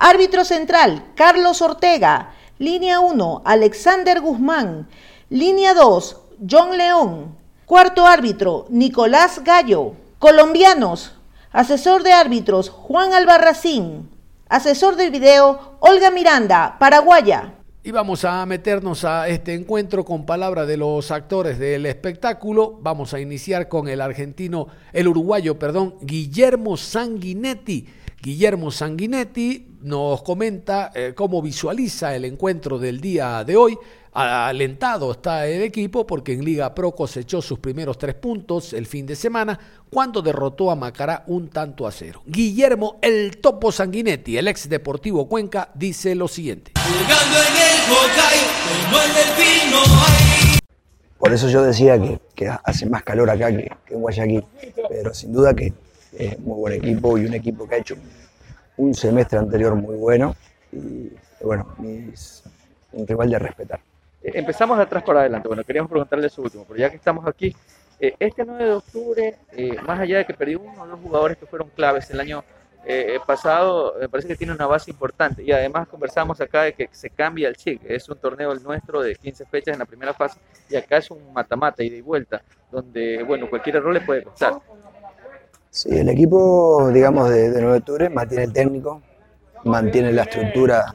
Árbitro 0.00 0.44
central, 0.44 1.02
Carlos 1.16 1.60
Ortega. 1.60 2.30
Línea 2.60 3.00
1, 3.00 3.42
Alexander 3.44 4.20
Guzmán. 4.20 4.86
Línea 5.28 5.74
2, 5.74 6.16
John 6.48 6.78
León. 6.78 7.36
Cuarto 7.66 8.06
árbitro, 8.06 8.66
Nicolás 8.70 9.42
Gallo. 9.42 9.94
Colombianos, 10.20 11.16
asesor 11.50 12.04
de 12.04 12.12
árbitros, 12.12 12.70
Juan 12.70 13.12
Albarracín. 13.12 14.08
Asesor 14.48 14.94
del 14.94 15.10
video, 15.10 15.76
Olga 15.80 16.12
Miranda, 16.12 16.76
paraguaya. 16.78 17.54
Y 17.82 17.90
vamos 17.90 18.24
a 18.24 18.46
meternos 18.46 19.04
a 19.04 19.26
este 19.26 19.54
encuentro 19.54 20.04
con 20.04 20.26
palabras 20.26 20.68
de 20.68 20.76
los 20.76 21.10
actores 21.10 21.58
del 21.58 21.86
espectáculo. 21.86 22.78
Vamos 22.82 23.14
a 23.14 23.20
iniciar 23.20 23.66
con 23.66 23.88
el 23.88 24.00
argentino, 24.00 24.68
el 24.92 25.08
uruguayo, 25.08 25.58
perdón, 25.58 25.96
Guillermo 26.02 26.76
Sanguinetti. 26.76 27.88
Guillermo 28.20 28.72
Sanguinetti 28.72 29.78
nos 29.82 30.22
comenta 30.22 30.90
eh, 30.92 31.12
cómo 31.14 31.40
visualiza 31.40 32.16
el 32.16 32.24
encuentro 32.24 32.78
del 32.78 33.00
día 33.00 33.44
de 33.44 33.56
hoy. 33.56 33.78
Alentado 34.12 35.12
está 35.12 35.46
el 35.46 35.62
equipo 35.62 36.04
porque 36.04 36.32
en 36.32 36.44
Liga 36.44 36.74
Pro 36.74 36.90
cosechó 36.92 37.40
sus 37.40 37.60
primeros 37.60 37.96
tres 37.96 38.16
puntos 38.16 38.72
el 38.72 38.86
fin 38.86 39.06
de 39.06 39.14
semana 39.14 39.56
cuando 39.88 40.20
derrotó 40.20 40.72
a 40.72 40.74
Macará 40.74 41.22
un 41.28 41.48
tanto 41.48 41.86
a 41.86 41.92
cero. 41.92 42.22
Guillermo 42.26 42.98
El 43.00 43.36
Topo 43.36 43.70
Sanguinetti, 43.70 44.36
el 44.36 44.48
ex 44.48 44.68
Deportivo 44.68 45.28
Cuenca, 45.28 45.70
dice 45.74 46.16
lo 46.16 46.26
siguiente. 46.26 46.72
Por 51.18 51.32
eso 51.32 51.48
yo 51.48 51.62
decía 51.62 52.00
que, 52.34 52.48
hace 52.64 52.86
más 52.86 53.04
calor 53.04 53.30
acá 53.30 53.56
que, 53.56 53.70
en 53.90 54.00
Guayaquil, 54.00 54.44
pero 54.88 55.14
sin 55.14 55.32
duda 55.32 55.54
que 55.54 55.72
es 56.18 56.38
muy 56.40 56.58
buen 56.58 56.72
equipo 56.74 57.16
y 57.16 57.24
un 57.24 57.34
equipo 57.34 57.68
que 57.68 57.76
ha 57.76 57.78
hecho 57.78 57.96
un 58.76 58.94
semestre 58.94 59.38
anterior 59.38 59.74
muy 59.74 59.96
bueno 59.96 60.34
y 60.72 61.10
bueno, 61.40 61.74
un 61.78 63.06
rival 63.06 63.30
de 63.30 63.38
respetar. 63.38 63.80
Eh, 64.22 64.32
empezamos 64.34 64.76
de 64.76 64.84
atrás 64.84 65.02
para 65.04 65.20
adelante. 65.20 65.48
Bueno, 65.48 65.62
queríamos 65.64 65.90
preguntarle 65.90 66.28
su 66.28 66.42
último, 66.42 66.64
pero 66.66 66.78
ya 66.78 66.90
que 66.90 66.96
estamos 66.96 67.26
aquí, 67.26 67.54
eh, 68.00 68.14
este 68.18 68.44
9 68.44 68.64
de 68.64 68.72
octubre, 68.72 69.34
eh, 69.52 69.76
más 69.86 70.00
allá 70.00 70.18
de 70.18 70.24
que 70.24 70.34
perdió 70.34 70.60
uno 70.60 70.82
o 70.82 70.86
dos 70.86 71.00
jugadores 71.00 71.38
que 71.38 71.46
fueron 71.46 71.68
claves 71.70 72.10
el 72.10 72.20
año 72.20 72.44
pasado, 73.26 73.96
me 74.00 74.08
parece 74.08 74.28
que 74.28 74.36
tiene 74.36 74.54
una 74.54 74.66
base 74.66 74.90
importante. 74.90 75.42
Y 75.42 75.52
además 75.52 75.86
conversamos 75.88 76.40
acá 76.40 76.62
de 76.62 76.72
que 76.72 76.88
se 76.90 77.10
cambia 77.10 77.46
el 77.46 77.54
chip. 77.54 77.82
Es 77.86 78.08
un 78.08 78.16
torneo 78.16 78.50
el 78.50 78.62
nuestro 78.62 79.02
de 79.02 79.14
15 79.14 79.44
fechas 79.44 79.74
en 79.74 79.80
la 79.80 79.84
primera 79.84 80.14
fase 80.14 80.40
y 80.70 80.76
acá 80.76 80.96
es 80.96 81.10
un 81.10 81.34
mata-mata, 81.34 81.82
ida 81.82 81.96
y 81.96 82.00
vuelta, 82.00 82.40
donde, 82.70 83.22
bueno, 83.24 83.50
cualquier 83.50 83.76
error 83.76 83.92
le 83.92 84.00
puede 84.00 84.22
costar. 84.22 84.54
Sí, 85.70 85.88
el 85.90 86.08
equipo, 86.08 86.90
digamos, 86.92 87.30
de, 87.30 87.50
9 87.50 87.66
de 87.66 87.78
octubre 87.78 88.10
mantiene 88.10 88.44
el 88.44 88.52
técnico, 88.52 89.02
mantiene 89.64 90.12
la 90.12 90.22
estructura 90.22 90.94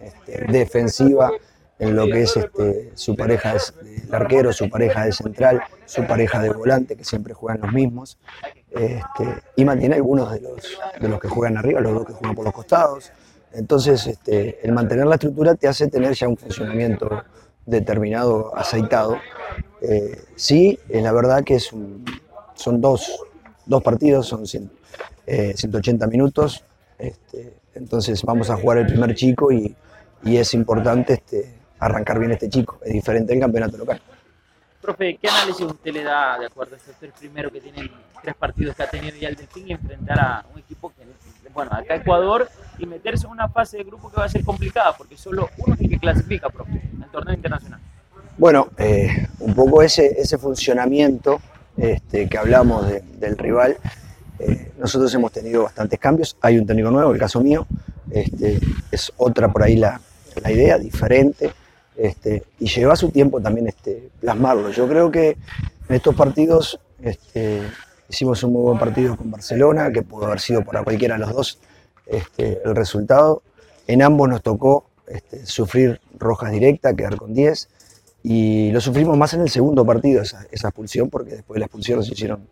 este, 0.00 0.44
defensiva 0.50 1.30
en 1.78 1.96
lo 1.96 2.06
que 2.06 2.22
es 2.22 2.36
este, 2.36 2.92
su 2.94 3.16
pareja 3.16 3.54
de 3.54 3.60
arquero, 4.12 4.52
su 4.52 4.70
pareja 4.70 5.04
de 5.04 5.12
central, 5.12 5.62
su 5.84 6.06
pareja 6.06 6.40
de 6.40 6.50
volante, 6.50 6.96
que 6.96 7.04
siempre 7.04 7.34
juegan 7.34 7.60
los 7.60 7.72
mismos, 7.72 8.18
este, 8.70 9.42
y 9.56 9.64
mantiene 9.64 9.96
algunos 9.96 10.32
de 10.32 10.40
los, 10.40 10.78
de 11.00 11.08
los 11.08 11.20
que 11.20 11.28
juegan 11.28 11.56
arriba, 11.56 11.80
los 11.80 11.94
dos 11.94 12.06
que 12.06 12.12
juegan 12.12 12.34
por 12.34 12.44
los 12.44 12.54
costados. 12.54 13.12
Entonces, 13.52 14.18
el 14.26 14.72
mantener 14.72 15.06
la 15.06 15.14
estructura 15.14 15.54
te 15.54 15.68
hace 15.68 15.86
tener 15.88 16.14
ya 16.14 16.28
un 16.28 16.36
funcionamiento 16.36 17.22
determinado, 17.66 18.56
aceitado. 18.56 19.18
Eh, 19.80 20.22
sí, 20.34 20.78
es 20.88 21.02
la 21.02 21.12
verdad 21.12 21.44
que 21.44 21.56
es 21.56 21.70
son 22.54 22.80
dos, 22.80 23.20
dos, 23.66 23.82
partidos, 23.82 24.26
son 24.26 24.46
180 24.46 26.04
eh, 26.04 26.08
minutos, 26.08 26.64
este, 26.98 27.54
entonces 27.74 28.22
vamos 28.22 28.50
a 28.50 28.56
jugar 28.56 28.78
el 28.78 28.86
primer 28.86 29.14
chico 29.14 29.50
y, 29.52 29.74
y 30.24 30.36
es 30.36 30.54
importante 30.54 31.14
este, 31.14 31.54
arrancar 31.78 32.18
bien 32.18 32.32
este 32.32 32.48
chico. 32.48 32.78
Es 32.84 32.92
diferente 32.92 33.32
del 33.32 33.40
campeonato 33.40 33.76
local. 33.76 34.00
Profe, 34.80 35.16
¿qué 35.20 35.28
análisis 35.28 35.64
usted 35.64 35.92
le 35.92 36.02
da 36.02 36.38
de 36.38 36.46
acuerdo 36.46 36.74
a 36.74 36.78
este 36.78 37.08
primero 37.18 37.50
que 37.50 37.60
tienen 37.60 37.90
tres 38.22 38.34
partidos 38.34 38.76
que 38.76 38.82
ha 38.82 38.90
tenido 38.90 39.16
ya 39.16 39.28
el 39.28 39.36
Delfín 39.36 39.68
y 39.68 39.72
enfrentar 39.72 40.20
a 40.20 40.44
un 40.52 40.60
equipo 40.60 40.90
que, 40.90 41.04
bueno, 41.54 41.70
acá 41.72 41.94
Ecuador 41.94 42.48
y 42.78 42.84
meterse 42.84 43.26
en 43.26 43.32
una 43.32 43.48
fase 43.48 43.78
de 43.78 43.84
grupo 43.84 44.10
que 44.10 44.18
va 44.18 44.26
a 44.26 44.28
ser 44.28 44.44
complicada 44.44 44.94
porque 44.94 45.16
solo 45.16 45.48
uno 45.56 45.74
es 45.74 45.80
el 45.80 45.88
que 45.88 45.98
clasifica, 45.98 46.50
profe, 46.50 46.82
en 46.92 47.02
el 47.02 47.10
torneo 47.10 47.34
internacional? 47.34 47.80
Bueno, 48.36 48.68
eh, 48.76 49.28
un 49.40 49.54
poco 49.54 49.82
ese, 49.82 50.20
ese 50.20 50.36
funcionamiento 50.36 51.40
este, 51.76 52.28
que 52.28 52.38
hablamos 52.38 52.86
del 53.18 53.36
rival, 53.36 53.76
eh, 54.38 54.72
nosotros 54.78 55.12
hemos 55.14 55.32
tenido 55.32 55.64
bastantes 55.64 55.98
cambios. 55.98 56.36
Hay 56.40 56.58
un 56.58 56.66
técnico 56.66 56.90
nuevo, 56.90 57.12
el 57.12 57.18
caso 57.18 57.40
mío, 57.40 57.66
este, 58.10 58.60
es 58.90 59.12
otra 59.16 59.52
por 59.52 59.62
ahí 59.62 59.76
la, 59.76 60.00
idea, 60.48 60.78
diferente. 60.78 61.50
Este, 61.96 62.42
y 62.58 62.66
lleva 62.66 62.96
su 62.96 63.10
tiempo 63.10 63.40
también 63.40 63.68
este, 63.68 64.10
plasmarlo. 64.20 64.70
Yo 64.70 64.88
creo 64.88 65.10
que 65.10 65.36
en 65.88 65.94
estos 65.94 66.14
partidos 66.14 66.80
hicimos 68.08 68.42
un 68.42 68.52
muy 68.52 68.62
buen 68.62 68.78
partido 68.78 69.16
con 69.16 69.30
Barcelona, 69.30 69.92
que 69.92 70.02
pudo 70.02 70.26
haber 70.26 70.40
sido 70.40 70.64
para 70.64 70.82
cualquiera 70.82 71.14
de 71.14 71.20
los 71.20 71.32
dos 71.32 71.58
este, 72.06 72.60
el 72.64 72.74
resultado. 72.74 73.42
En 73.86 74.02
ambos 74.02 74.28
nos 74.28 74.42
tocó 74.42 74.86
sufrir 75.44 76.00
rojas 76.18 76.50
directas, 76.50 76.94
quedar 76.94 77.16
con 77.16 77.34
10, 77.34 77.68
y 78.26 78.72
lo 78.72 78.80
sufrimos 78.80 79.18
más 79.18 79.34
en 79.34 79.42
el 79.42 79.50
segundo 79.50 79.84
partido, 79.84 80.22
esa, 80.22 80.40
expulsión, 80.50 81.10
porque 81.10 81.32
después 81.32 81.56
de 81.56 81.60
la 81.60 81.66
expulsión 81.66 82.02
se 82.02 82.14
hicieron 82.14 82.48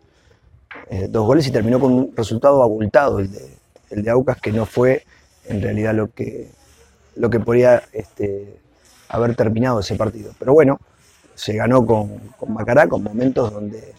eh, 0.87 1.07
dos 1.09 1.25
goles 1.25 1.47
y 1.47 1.51
terminó 1.51 1.79
con 1.79 1.91
un 1.91 2.15
resultado 2.15 2.61
abultado, 2.61 3.17
el 3.17 3.31
de, 3.31 3.57
el 3.89 4.03
de 4.03 4.11
Aucas, 4.11 4.39
que 4.39 4.51
no 4.51 4.67
fue 4.67 5.03
en 5.45 5.63
realidad 5.63 5.95
lo 5.95 6.13
que, 6.13 6.51
lo 7.15 7.27
que 7.31 7.39
podía 7.39 7.81
este, 7.91 8.59
haber 9.09 9.35
terminado 9.35 9.79
ese 9.79 9.95
partido. 9.95 10.31
Pero 10.37 10.53
bueno, 10.53 10.79
se 11.33 11.53
ganó 11.53 11.83
con, 11.83 12.19
con 12.37 12.53
Macará, 12.53 12.87
con 12.87 13.01
momentos 13.01 13.51
donde 13.51 13.95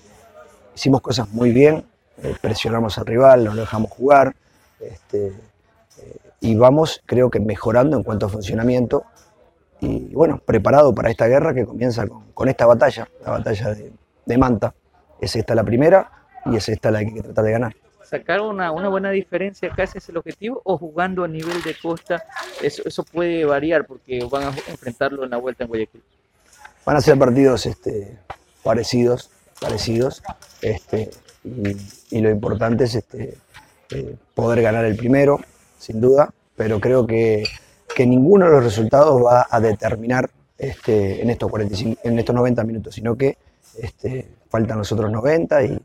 hicimos 0.76 1.00
cosas 1.00 1.28
muy 1.31 1.50
bien, 1.50 1.85
eh, 2.23 2.37
presionamos 2.40 2.99
al 2.99 3.07
rival, 3.07 3.45
no 3.45 3.52
lo 3.52 3.62
dejamos 3.62 3.90
jugar, 3.90 4.37
este, 4.78 5.26
eh, 5.26 6.16
y 6.38 6.54
vamos, 6.54 7.02
creo 7.04 7.31
que 7.31 7.40
mejorando 7.40 7.97
en 7.97 8.04
cuanto 8.04 8.26
a 8.26 8.28
funcionamiento, 8.28 9.07
y 9.85 10.14
bueno, 10.14 10.41
preparado 10.45 10.95
para 10.95 11.11
esta 11.11 11.26
guerra 11.26 11.55
que 11.55 11.64
comienza 11.64 12.07
con, 12.07 12.49
esta 12.49 12.67
batalla, 12.67 13.09
la 13.25 13.33
batalla 13.33 13.75
de, 13.75 13.93
de, 14.25 14.38
Manta. 14.38 14.75
Es 15.21 15.37
esta 15.37 15.55
la 15.55 15.64
primera 15.64 16.11
y 16.47 16.57
es 16.57 16.69
esta 16.69 16.91
la 16.91 17.00
que 17.00 17.07
hay 17.07 17.14
que 17.14 17.23
tratar 17.23 17.45
de 17.45 17.53
ganar 17.53 17.75
sacar 18.05 18.41
una, 18.41 18.71
una, 18.71 18.88
buena 18.88 19.11
diferencia 19.11 19.73
acá, 19.73 19.83
ese 19.83 19.99
es 19.99 20.09
el 20.09 20.19
objetivo, 20.19 20.61
o 20.64 20.79
jugando 20.79 21.25
a 21.25 21.29
nivel 21.29 21.62
de 21.62 21.75
costa, 21.75 22.23
eso, 22.62 22.83
eso 22.85 23.03
puede 23.03 23.45
variar 23.45 23.87
porque 23.87 24.25
van 24.31 24.45
a 24.45 24.49
enfrentarlo 24.69 25.25
en 25.25 25.31
la 25.31 25.38
vuelta 25.38 25.64
en 25.64 25.69
Guayaquil. 25.69 26.03
Van 26.85 26.97
a 26.97 27.00
ser 27.00 27.19
partidos 27.19 27.67
este, 27.67 28.17
parecidos, 28.62 29.31
parecidos, 29.61 30.23
este, 30.61 31.11
y, 32.11 32.21
lo 32.21 32.31
importante 32.31 32.85
es 32.85 32.95
este, 32.95 33.37
eh, 33.91 34.17
poder 34.35 34.62
ganar 34.62 34.85
el 34.85 34.97
primero, 34.97 35.41
sin 35.79 36.00
duda, 36.00 36.33
pero 36.57 36.81
creo 36.81 37.07
que, 37.07 37.45
que, 37.94 38.06
ninguno 38.06 38.46
de 38.46 38.52
los 38.52 38.64
resultados 38.64 39.24
va 39.24 39.46
a 39.48 39.60
determinar 39.60 40.28
este, 40.58 41.22
en, 41.22 41.30
estos 41.30 41.50
45, 41.50 42.00
en 42.04 42.18
estos 42.18 42.34
90 42.34 42.64
minutos, 42.64 42.94
sino 42.94 43.16
que 43.16 43.36
este, 43.78 44.28
faltan 44.48 44.78
los 44.78 44.90
otros 44.92 45.10
90 45.10 45.64
y, 45.64 45.78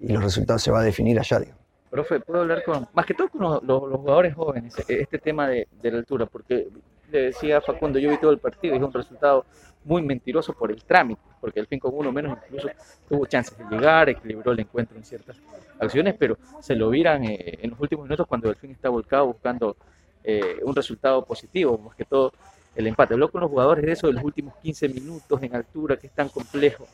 los 0.00 0.22
resultados 0.22 0.62
se 0.62 0.70
va 0.70 0.80
a 0.80 0.82
definir 0.82 1.18
allá. 1.18 1.40
Digo. 1.40 1.54
Profe, 1.88 2.20
puedo 2.20 2.42
hablar 2.42 2.62
con, 2.62 2.86
más 2.92 3.06
que 3.06 3.14
todo 3.14 3.30
con 3.30 3.40
los, 3.40 3.60
jugadores 4.00 4.34
jóvenes, 4.34 4.74
e, 4.86 5.00
este 5.00 5.18
tema 5.18 5.48
de, 5.48 5.66
la 5.82 5.98
altura, 5.98 6.26
porque 6.26 6.68
le 7.10 7.22
decía 7.26 7.62
Facundo, 7.62 7.98
yo 7.98 8.10
vi 8.10 8.18
todo 8.18 8.32
el 8.32 8.38
partido 8.38 8.74
y 8.74 8.78
es 8.78 8.82
un 8.82 8.92
resultado 8.92 9.46
muy 9.84 10.02
mentiroso 10.02 10.52
por 10.52 10.70
el 10.70 10.82
trámite, 10.84 11.22
porque 11.40 11.60
el 11.60 11.66
fin 11.66 11.78
con 11.78 11.94
uno 11.94 12.12
menos 12.12 12.36
incluso 12.46 12.68
tuvo 13.08 13.24
chances 13.26 13.56
de 13.56 13.64
llegar, 13.64 14.08
equilibró 14.10 14.52
el 14.52 14.60
encuentro 14.60 14.96
en 14.96 15.04
ciertas 15.04 15.40
acciones, 15.78 16.14
pero 16.18 16.36
se 16.60 16.74
lo 16.74 16.90
viran 16.90 17.24
eh, 17.24 17.58
en 17.62 17.70
los 17.70 17.80
últimos 17.80 18.04
minutos 18.04 18.26
cuando 18.26 18.50
el 18.50 18.56
fin 18.56 18.72
está 18.72 18.88
volcado 18.88 19.26
buscando 19.26 19.76
eh, 20.24 20.58
un 20.62 20.74
resultado 20.74 21.24
positivo, 21.24 21.78
más 21.78 21.94
que 21.94 22.04
todo 22.04 22.32
el 22.74 22.86
empate. 22.86 23.14
Habló 23.14 23.30
con 23.30 23.42
los 23.42 23.50
jugadores 23.50 23.84
de 23.84 23.92
eso 23.92 24.06
de 24.06 24.14
los 24.14 24.24
últimos 24.24 24.54
15 24.62 24.88
minutos 24.88 25.42
en 25.42 25.54
altura, 25.54 25.96
que 25.96 26.06
es 26.06 26.12
tan 26.12 26.28
complejo. 26.28 26.86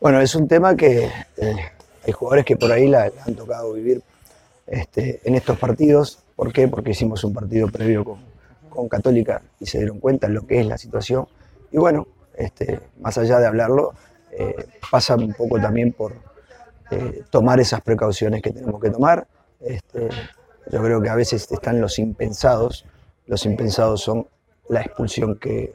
Bueno, 0.00 0.20
es 0.20 0.34
un 0.34 0.46
tema 0.48 0.76
que 0.76 1.10
eh, 1.36 1.56
hay 2.06 2.12
jugadores 2.12 2.44
que 2.44 2.56
por 2.56 2.70
ahí 2.70 2.88
la 2.88 3.10
han 3.26 3.34
tocado 3.34 3.72
vivir 3.72 4.02
este, 4.66 5.20
en 5.24 5.34
estos 5.34 5.58
partidos. 5.58 6.18
¿Por 6.36 6.52
qué? 6.52 6.68
Porque 6.68 6.90
hicimos 6.90 7.24
un 7.24 7.32
partido 7.32 7.68
previo 7.68 8.04
con, 8.04 8.18
con, 8.68 8.88
Católica 8.88 9.42
y 9.60 9.66
se 9.66 9.78
dieron 9.78 10.00
cuenta 10.00 10.26
de 10.26 10.34
lo 10.34 10.46
que 10.46 10.60
es 10.60 10.66
la 10.66 10.78
situación. 10.78 11.26
Y 11.70 11.78
bueno, 11.78 12.06
este, 12.36 12.80
más 13.00 13.16
allá 13.18 13.38
de 13.38 13.46
hablarlo, 13.46 13.94
eh, 14.32 14.66
pasa 14.90 15.14
un 15.14 15.32
poco 15.32 15.60
también 15.60 15.92
por 15.92 16.12
eh, 16.90 17.22
tomar 17.30 17.60
esas 17.60 17.80
precauciones 17.80 18.42
que 18.42 18.50
tenemos 18.50 18.80
que 18.80 18.90
tomar. 18.90 19.26
Este, 19.60 20.08
yo 20.70 20.82
creo 20.82 21.00
que 21.00 21.08
a 21.08 21.14
veces 21.14 21.50
están 21.50 21.80
los 21.80 21.98
impensados. 21.98 22.84
Los 23.26 23.46
impensados 23.46 24.00
son 24.02 24.26
la 24.68 24.80
expulsión 24.80 25.38
que, 25.38 25.74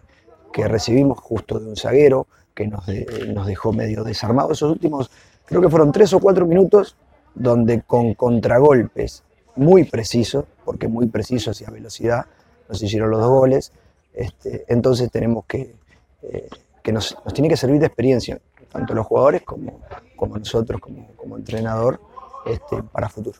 que 0.52 0.68
recibimos 0.68 1.20
justo 1.20 1.60
de 1.60 1.68
un 1.68 1.76
zaguero 1.76 2.28
que 2.54 2.68
nos, 2.68 2.86
nos 3.28 3.48
dejó 3.48 3.72
medio 3.72 4.04
desarmados. 4.04 4.58
Esos 4.58 4.72
últimos, 4.72 5.10
creo 5.46 5.62
que 5.62 5.70
fueron 5.70 5.92
tres 5.92 6.14
o 6.14 6.20
cuatro 6.20 6.46
minutos 6.46 6.96
donde 7.36 7.82
con 7.82 8.14
contragolpes 8.16 9.24
muy 9.56 9.84
precisos, 9.84 10.46
porque 10.66 10.88
muy 10.88 11.08
precisos 11.08 11.62
y 11.62 11.66
a 11.66 11.70
velocidad 11.70 12.26
nos 12.68 12.82
hicieron 12.82 13.10
los 13.10 13.20
dos 13.20 13.30
goles, 13.30 13.72
este, 14.14 14.66
entonces 14.68 15.12
tenemos 15.12 15.46
que, 15.46 15.76
eh, 16.22 16.50
que 16.84 16.92
nos, 16.92 17.18
nos, 17.24 17.34
tiene 17.34 17.50
que 17.50 17.58
servir 17.58 17.80
de 17.80 17.88
experiencia, 17.88 18.40
tanto 18.72 18.94
los 18.94 19.06
jugadores 19.06 19.42
como, 19.44 19.80
como 20.16 20.38
nosotros, 20.38 20.80
como, 20.80 21.08
como 21.16 21.38
entrenador, 21.38 22.00
este, 22.46 22.84
para 22.84 23.10
futuro. 23.10 23.40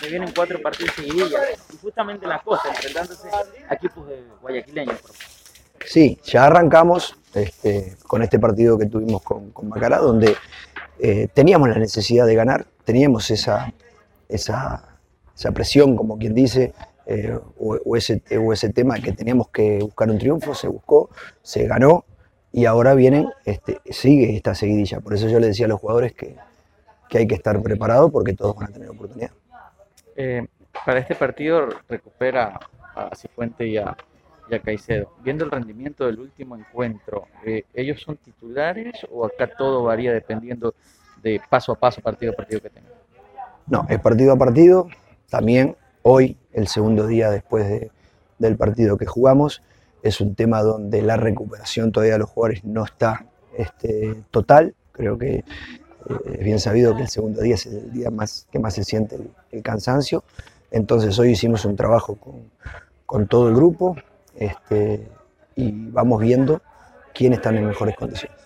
Se 0.00 0.08
vienen 0.08 0.32
cuatro 0.34 0.60
partidos 0.60 0.94
seguidillas, 0.94 1.42
y 1.72 1.76
justamente 1.76 2.24
en 2.24 2.30
la 2.30 2.40
costa, 2.40 2.68
enfrentándose 2.68 3.28
a 3.68 3.74
equipos 3.74 4.08
de 4.08 4.22
guayaquileños. 4.40 5.00
Sí, 5.86 6.18
ya 6.24 6.46
arrancamos 6.46 7.16
este, 7.34 7.96
con 8.06 8.22
este 8.22 8.38
partido 8.38 8.78
que 8.78 8.86
tuvimos 8.86 9.22
con, 9.22 9.52
Macará, 9.62 9.98
donde 9.98 10.34
eh, 10.98 11.28
teníamos 11.32 11.68
la 11.68 11.78
necesidad 11.78 12.26
de 12.26 12.34
ganar, 12.34 12.66
teníamos 12.84 13.30
esa, 13.30 13.72
esa, 14.28 14.84
presión, 15.54 15.96
como 15.96 16.18
quien 16.18 16.34
dice, 16.34 16.74
eh, 17.06 17.38
o, 17.58 17.96
ese, 17.96 18.20
tema 18.70 18.98
que 18.98 19.12
teníamos 19.12 19.48
que 19.48 19.78
buscar 19.78 20.10
un 20.10 20.18
triunfo, 20.18 20.54
se 20.54 20.68
buscó, 20.68 21.10
se 21.42 21.66
ganó 21.66 22.04
y 22.52 22.66
ahora 22.66 22.94
vienen, 22.94 23.28
este, 23.44 23.80
sigue 23.90 24.36
esta 24.36 24.54
seguidilla. 24.54 25.00
Por 25.00 25.14
eso 25.14 25.28
yo 25.28 25.38
le 25.38 25.48
decía 25.48 25.66
a 25.66 25.68
los 25.68 25.80
jugadores 25.80 26.12
que, 26.12 26.36
que 27.08 27.18
hay 27.18 27.26
que 27.26 27.34
estar 27.34 27.60
preparado 27.62 28.10
porque 28.10 28.34
todos 28.34 28.56
van 28.56 28.70
a 28.70 28.72
tener 28.72 28.90
oportunidad. 28.90 29.30
Eh, 30.20 30.44
para 30.84 30.98
este 30.98 31.14
partido 31.14 31.68
recupera 31.88 32.58
a 32.96 33.14
Cifuente 33.14 33.68
y 33.68 33.76
a, 33.76 33.96
Caicedo. 34.64 35.12
Viendo 35.22 35.44
el 35.44 35.50
rendimiento 35.50 36.06
del 36.06 36.18
último 36.18 36.56
encuentro, 36.56 37.28
eh, 37.44 37.64
¿ellos 37.74 38.00
son 38.00 38.16
titulares 38.16 39.06
o 39.12 39.26
acá 39.26 39.46
todo 39.46 39.84
varía 39.84 40.12
dependiendo 40.12 40.74
de 41.22 41.40
paso 41.48 41.72
a 41.72 41.74
paso, 41.76 42.00
partido 42.00 42.32
a 42.32 42.34
partido 42.34 42.62
que 42.62 42.70
tengan? 42.70 42.90
No, 43.66 43.86
es 43.88 44.00
partido 44.00 44.32
a 44.32 44.36
partido. 44.36 44.88
También 45.28 45.76
hoy, 46.02 46.36
el 46.52 46.66
segundo 46.66 47.06
día 47.06 47.30
después 47.30 47.68
de, 47.68 47.92
del 48.38 48.56
partido 48.56 48.96
que 48.96 49.06
jugamos, 49.06 49.62
es 50.02 50.20
un 50.20 50.34
tema 50.34 50.62
donde 50.62 51.02
la 51.02 51.16
recuperación 51.16 51.92
todavía 51.92 52.14
de 52.14 52.20
los 52.20 52.30
jugadores 52.30 52.64
no 52.64 52.84
está 52.84 53.26
este, 53.56 54.16
total. 54.30 54.74
Creo 54.92 55.16
que 55.18 55.44
es 56.32 56.40
bien 56.40 56.60
sabido 56.60 56.96
que 56.96 57.02
el 57.02 57.08
segundo 57.08 57.40
día 57.40 57.54
es 57.54 57.66
el 57.66 57.92
día 57.92 58.10
más, 58.10 58.46
que 58.50 58.58
más 58.58 58.74
se 58.74 58.84
siente 58.84 59.18
el, 59.50 59.62
cansancio. 59.62 60.24
Entonces 60.70 61.18
hoy 61.18 61.30
hicimos 61.30 61.64
un 61.64 61.76
trabajo 61.76 62.16
con, 62.16 62.50
con 63.06 63.26
todo 63.26 63.48
el 63.48 63.54
grupo 63.54 63.96
este, 64.36 65.08
y 65.56 65.72
vamos 65.72 66.20
viendo 66.20 66.60
quién 67.14 67.32
están 67.32 67.56
en 67.56 67.66
mejores 67.66 67.96
condiciones. 67.96 68.38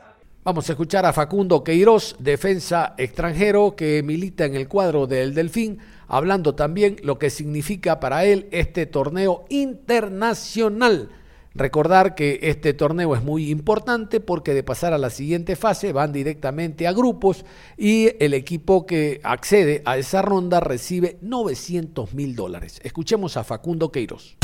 Vamos 0.44 0.68
a 0.68 0.72
escuchar 0.72 1.06
a 1.06 1.12
Facundo 1.12 1.62
Queiroz, 1.62 2.16
defensa 2.18 2.94
extranjero 2.98 3.76
que 3.76 4.02
milita 4.02 4.44
en 4.44 4.56
el 4.56 4.66
cuadro 4.66 5.06
del 5.06 5.34
Delfín, 5.34 5.78
hablando 6.08 6.56
también 6.56 6.96
lo 7.04 7.16
que 7.16 7.30
significa 7.30 8.00
para 8.00 8.24
él 8.24 8.48
este 8.50 8.86
torneo 8.86 9.44
internacional. 9.50 11.10
Recordar 11.54 12.14
que 12.14 12.38
este 12.42 12.72
torneo 12.72 13.14
es 13.14 13.22
muy 13.22 13.50
importante 13.50 14.20
porque 14.20 14.54
de 14.54 14.62
pasar 14.62 14.94
a 14.94 14.98
la 14.98 15.10
siguiente 15.10 15.54
fase 15.54 15.92
van 15.92 16.10
directamente 16.10 16.86
a 16.86 16.92
grupos 16.92 17.44
y 17.76 18.10
el 18.24 18.32
equipo 18.32 18.86
que 18.86 19.20
accede 19.22 19.82
a 19.84 19.98
esa 19.98 20.22
ronda 20.22 20.60
recibe 20.60 21.18
900 21.20 22.14
mil 22.14 22.34
dólares. 22.34 22.80
Escuchemos 22.82 23.36
a 23.36 23.44
Facundo 23.44 23.92
Queiroz. 23.92 24.36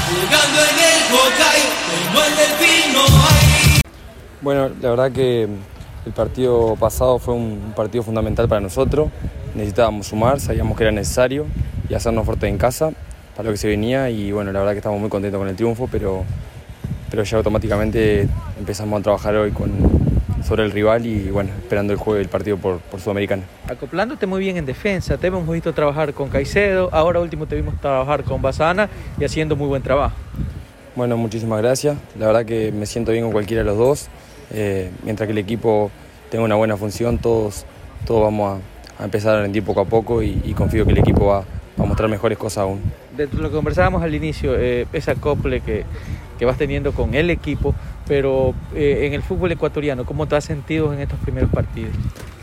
Bueno, 4.42 4.70
la 4.80 4.90
verdad 4.90 5.10
que 5.10 5.48
el 6.04 6.12
partido 6.12 6.76
pasado 6.76 7.18
fue 7.18 7.32
un 7.32 7.72
partido 7.74 8.04
fundamental 8.04 8.48
para 8.48 8.60
nosotros. 8.60 9.08
Necesitábamos 9.54 10.08
sumar, 10.08 10.40
sabíamos 10.40 10.76
que 10.76 10.84
era 10.84 10.92
necesario 10.92 11.46
y 11.88 11.94
hacernos 11.94 12.26
fuertes 12.26 12.50
en 12.50 12.58
casa 12.58 12.90
para 13.34 13.46
lo 13.46 13.52
que 13.52 13.58
se 13.58 13.68
venía 13.68 14.10
y 14.10 14.30
bueno, 14.30 14.52
la 14.52 14.58
verdad 14.58 14.72
que 14.72 14.78
estamos 14.78 15.00
muy 15.00 15.08
contentos 15.08 15.38
con 15.38 15.48
el 15.48 15.56
triunfo, 15.56 15.88
pero 15.90 16.24
pero 17.10 17.22
ya 17.22 17.36
automáticamente 17.36 18.28
empezamos 18.58 19.00
a 19.00 19.02
trabajar 19.02 19.36
hoy 19.36 19.50
con, 19.50 19.70
sobre 20.46 20.64
el 20.64 20.72
rival 20.72 21.06
y 21.06 21.30
bueno, 21.30 21.50
esperando 21.58 21.92
el 21.92 21.98
juego 21.98 22.18
del 22.18 22.28
partido 22.28 22.56
por, 22.56 22.78
por 22.78 23.00
Sudamericana. 23.00 23.42
Acoplándote 23.68 24.26
muy 24.26 24.40
bien 24.40 24.56
en 24.56 24.66
defensa, 24.66 25.16
te 25.16 25.26
hemos 25.26 25.48
visto 25.48 25.72
trabajar 25.72 26.14
con 26.14 26.28
Caicedo, 26.28 26.88
ahora 26.92 27.20
último 27.20 27.46
te 27.46 27.56
vimos 27.56 27.80
trabajar 27.80 28.24
con 28.24 28.40
Basana 28.42 28.88
y 29.18 29.24
haciendo 29.24 29.56
muy 29.56 29.68
buen 29.68 29.82
trabajo. 29.82 30.16
Bueno, 30.96 31.16
muchísimas 31.16 31.60
gracias. 31.62 31.96
La 32.18 32.26
verdad 32.26 32.44
que 32.44 32.72
me 32.72 32.84
siento 32.86 33.12
bien 33.12 33.24
con 33.24 33.32
cualquiera 33.32 33.62
de 33.62 33.68
los 33.68 33.78
dos. 33.78 34.08
Eh, 34.50 34.90
mientras 35.04 35.26
que 35.26 35.32
el 35.32 35.38
equipo 35.38 35.90
tenga 36.30 36.44
una 36.44 36.56
buena 36.56 36.76
función, 36.76 37.18
todos, 37.18 37.66
todos 38.06 38.22
vamos 38.22 38.58
a, 38.98 39.02
a 39.02 39.04
empezar 39.04 39.36
a 39.36 39.42
rendir 39.42 39.62
poco 39.62 39.80
a 39.80 39.84
poco 39.84 40.22
y, 40.22 40.40
y 40.44 40.54
confío 40.54 40.84
que 40.84 40.92
el 40.92 40.98
equipo 40.98 41.26
va, 41.26 41.40
va, 41.40 41.84
a 41.84 41.86
mostrar 41.86 42.08
mejores 42.08 42.36
cosas 42.36 42.62
aún. 42.62 42.80
De 43.16 43.26
lo 43.26 43.48
que 43.48 43.54
conversábamos 43.54 44.02
al 44.02 44.14
inicio, 44.14 44.58
eh, 44.58 44.86
ese 44.92 45.12
acople 45.12 45.60
que, 45.60 45.84
que 46.38 46.44
vas 46.44 46.56
teniendo 46.56 46.92
con 46.92 47.14
el 47.14 47.30
equipo, 47.30 47.74
pero 48.06 48.54
eh, 48.74 49.06
en 49.06 49.14
el 49.14 49.22
fútbol 49.22 49.52
ecuatoriano, 49.52 50.06
¿cómo 50.06 50.26
te 50.26 50.36
has 50.36 50.44
sentido 50.44 50.92
en 50.92 51.00
estos 51.00 51.18
primeros 51.18 51.50
partidos? 51.50 51.90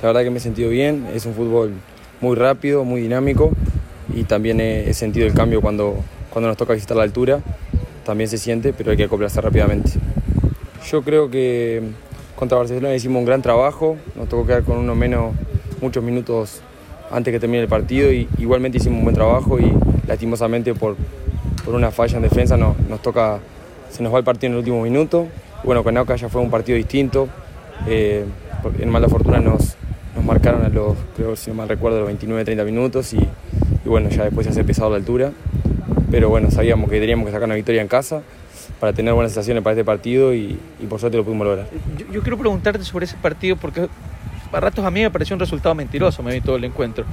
La 0.01 0.09
verdad 0.09 0.23
que 0.23 0.29
me 0.29 0.37
he 0.37 0.41
sentido 0.41 0.69
bien, 0.69 1.07
es 1.13 1.25
un 1.25 1.33
fútbol 1.33 1.71
muy 2.21 2.35
rápido, 2.35 2.83
muy 2.83 3.01
dinámico 3.01 3.51
y 4.13 4.23
también 4.23 4.59
he, 4.59 4.93
sentido 4.93 5.25
el 5.25 5.33
cambio 5.33 5.61
cuando, 5.61 5.95
cuando 6.29 6.49
nos 6.49 6.57
toca 6.57 6.73
visitar 6.73 6.97
la 6.97 7.03
altura, 7.03 7.39
también 8.05 8.29
se 8.29 8.37
siente, 8.37 8.73
pero 8.73 8.91
hay 8.91 8.97
que 8.97 9.05
acoplarse 9.05 9.41
rápidamente. 9.41 9.91
Yo 10.91 11.01
creo 11.01 11.31
que 11.31 11.81
contra 12.35 12.57
Barcelona 12.57 12.93
hicimos 12.93 13.19
un 13.19 13.25
gran 13.25 13.41
trabajo, 13.41 13.97
nos 14.15 14.29
tocó 14.29 14.45
quedar 14.45 14.63
con 14.63 14.77
uno 14.77 14.93
menos 14.93 15.33
muchos 15.81 16.03
minutos 16.03 16.61
antes 17.11 17.31
que 17.31 17.39
termine 17.39 17.63
el 17.63 17.69
partido 17.69 18.11
y 18.11 18.27
igualmente 18.37 18.77
hicimos 18.77 18.99
un 18.99 19.05
buen 19.05 19.15
trabajo 19.15 19.59
y 19.59 19.71
lastimosamente 20.07 20.73
por, 20.73 20.95
por 21.63 21.75
una 21.75 21.91
falla 21.91 22.17
en 22.17 22.23
defensa 22.23 22.57
no, 22.57 22.75
nos 22.89 23.01
toca 23.01 23.39
se 23.95 24.03
nos 24.03 24.13
va 24.13 24.17
el 24.17 24.25
partido 24.25 24.47
en 24.47 24.53
el 24.53 24.59
último 24.59 24.81
minuto. 24.81 25.27
Bueno, 25.63 25.83
con 25.83 25.93
Nauca 25.93 26.17
ya 26.17 26.27
fue 26.27 26.41
un 26.41 26.51
partido 26.51 26.75
distinto. 26.75 27.29
Eh, 27.87 28.25
en 28.79 28.89
mala 28.89 29.07
fortuna 29.07 29.39
nos, 29.39 29.75
nos 30.13 30.25
marcaron 30.25 30.65
a 30.65 30.69
los, 30.69 30.97
creo 31.15 31.35
si 31.37 31.49
no 31.49 31.55
mal 31.55 31.69
recuerdo, 31.69 32.01
los 32.01 32.09
29-30 32.11 32.65
minutos 32.65 33.13
y, 33.13 33.19
bueno, 33.85 34.09
ya 34.09 34.25
después 34.25 34.45
se 34.45 34.51
hace 34.51 34.65
pesado 34.65 34.89
la 34.89 34.97
altura. 34.97 35.31
Pero 36.11 36.29
bueno, 36.29 36.51
sabíamos 36.51 36.89
que 36.89 36.99
teníamos 36.99 37.25
que 37.25 37.31
sacar 37.31 37.47
una 37.47 37.55
victoria 37.55 37.81
en 37.81 37.87
casa 37.87 38.21
para 38.81 38.91
tener 38.91 39.13
buenas 39.13 39.31
sensaciones 39.31 39.63
para 39.63 39.73
este 39.73 39.85
partido 39.85 40.33
y, 40.33 40.59
por 40.89 40.99
suerte 40.99 41.17
lo 41.17 41.23
pudimos 41.23 41.47
lograr. 41.47 41.67
Yo 42.11 42.21
quiero 42.21 42.37
preguntarte 42.37 42.83
sobre 42.83 43.05
ese 43.05 43.15
partido 43.15 43.55
porque 43.55 43.87
a 44.55 44.59
ratos 44.59 44.85
a 44.85 44.91
mí 44.91 45.01
me 45.01 45.11
pareció 45.11 45.35
un 45.35 45.39
resultado 45.39 45.75
mentiroso, 45.75 46.23
me 46.23 46.33
vi 46.33 46.41
todo 46.41 46.55
el 46.55 46.63
encuentro, 46.63 47.05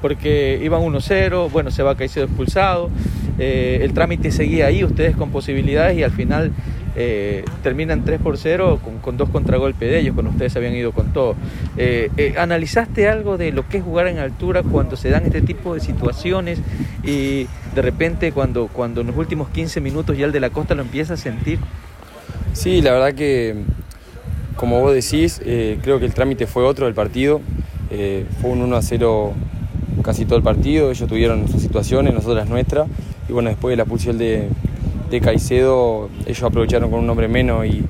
porque 0.00 0.60
iban 0.62 0.82
1-0, 0.82 1.50
bueno, 1.50 1.70
se 1.70 1.82
va 1.82 1.96
Caicedo 1.96 2.26
expulsado, 2.26 2.90
eh, 3.38 3.80
el 3.82 3.92
trámite 3.92 4.30
seguía 4.30 4.66
ahí, 4.66 4.84
ustedes 4.84 5.16
con 5.16 5.30
posibilidades 5.30 5.98
y 5.98 6.02
al 6.02 6.12
final 6.12 6.52
eh, 6.96 7.44
terminan 7.62 8.04
3 8.04 8.20
por 8.20 8.36
0 8.36 8.80
con, 8.82 8.98
con, 8.98 9.16
dos 9.16 9.28
contragolpes 9.28 9.88
de 9.88 10.00
ellos, 10.00 10.14
cuando 10.14 10.32
ustedes 10.32 10.56
habían 10.56 10.74
ido 10.74 10.92
con 10.92 11.12
todo. 11.12 11.36
Eh, 11.76 12.10
eh, 12.16 12.34
¿Analizaste 12.36 13.08
algo 13.08 13.38
de 13.38 13.52
lo 13.52 13.68
que 13.68 13.78
es 13.78 13.84
jugar 13.84 14.08
en 14.08 14.18
altura 14.18 14.62
cuando 14.64 14.96
se 14.96 15.08
dan 15.08 15.24
este 15.24 15.40
tipo 15.40 15.74
de 15.74 15.80
situaciones 15.80 16.58
y 17.04 17.46
de 17.74 17.82
repente 17.82 18.32
cuando, 18.32 18.66
cuando 18.66 19.02
en 19.02 19.06
los 19.06 19.16
últimos 19.16 19.50
15 19.50 19.80
minutos 19.80 20.18
ya 20.18 20.26
el 20.26 20.32
de 20.32 20.40
la 20.40 20.50
costa 20.50 20.74
lo 20.74 20.82
empieza 20.82 21.14
a 21.14 21.16
sentir? 21.16 21.60
Sí, 22.52 22.82
la 22.82 22.92
verdad 22.92 23.14
que 23.14 23.54
como 24.56 24.80
vos 24.80 24.92
decís, 24.94 25.40
eh, 25.44 25.78
creo 25.82 25.98
que 25.98 26.06
el 26.06 26.14
trámite 26.14 26.46
fue 26.46 26.64
otro 26.64 26.86
del 26.86 26.94
partido. 26.94 27.40
Eh, 27.90 28.26
fue 28.40 28.50
un 28.50 28.62
1 28.62 28.76
a 28.76 28.82
0 28.82 29.32
casi 30.02 30.24
todo 30.24 30.36
el 30.36 30.42
partido. 30.42 30.90
Ellos 30.90 31.08
tuvieron 31.08 31.48
sus 31.48 31.60
situaciones, 31.60 32.14
nosotros 32.14 32.36
las 32.36 32.48
nuestras. 32.48 32.88
Y 33.28 33.32
bueno, 33.32 33.50
después 33.50 33.72
de 33.72 33.76
la 33.76 33.82
expulsión 33.82 34.18
de, 34.18 34.48
de, 35.10 35.20
Caicedo, 35.20 36.08
ellos 36.26 36.42
aprovecharon 36.42 36.90
con 36.90 37.00
un 37.00 37.10
hombre 37.10 37.28
menos 37.28 37.66
y, 37.66 37.84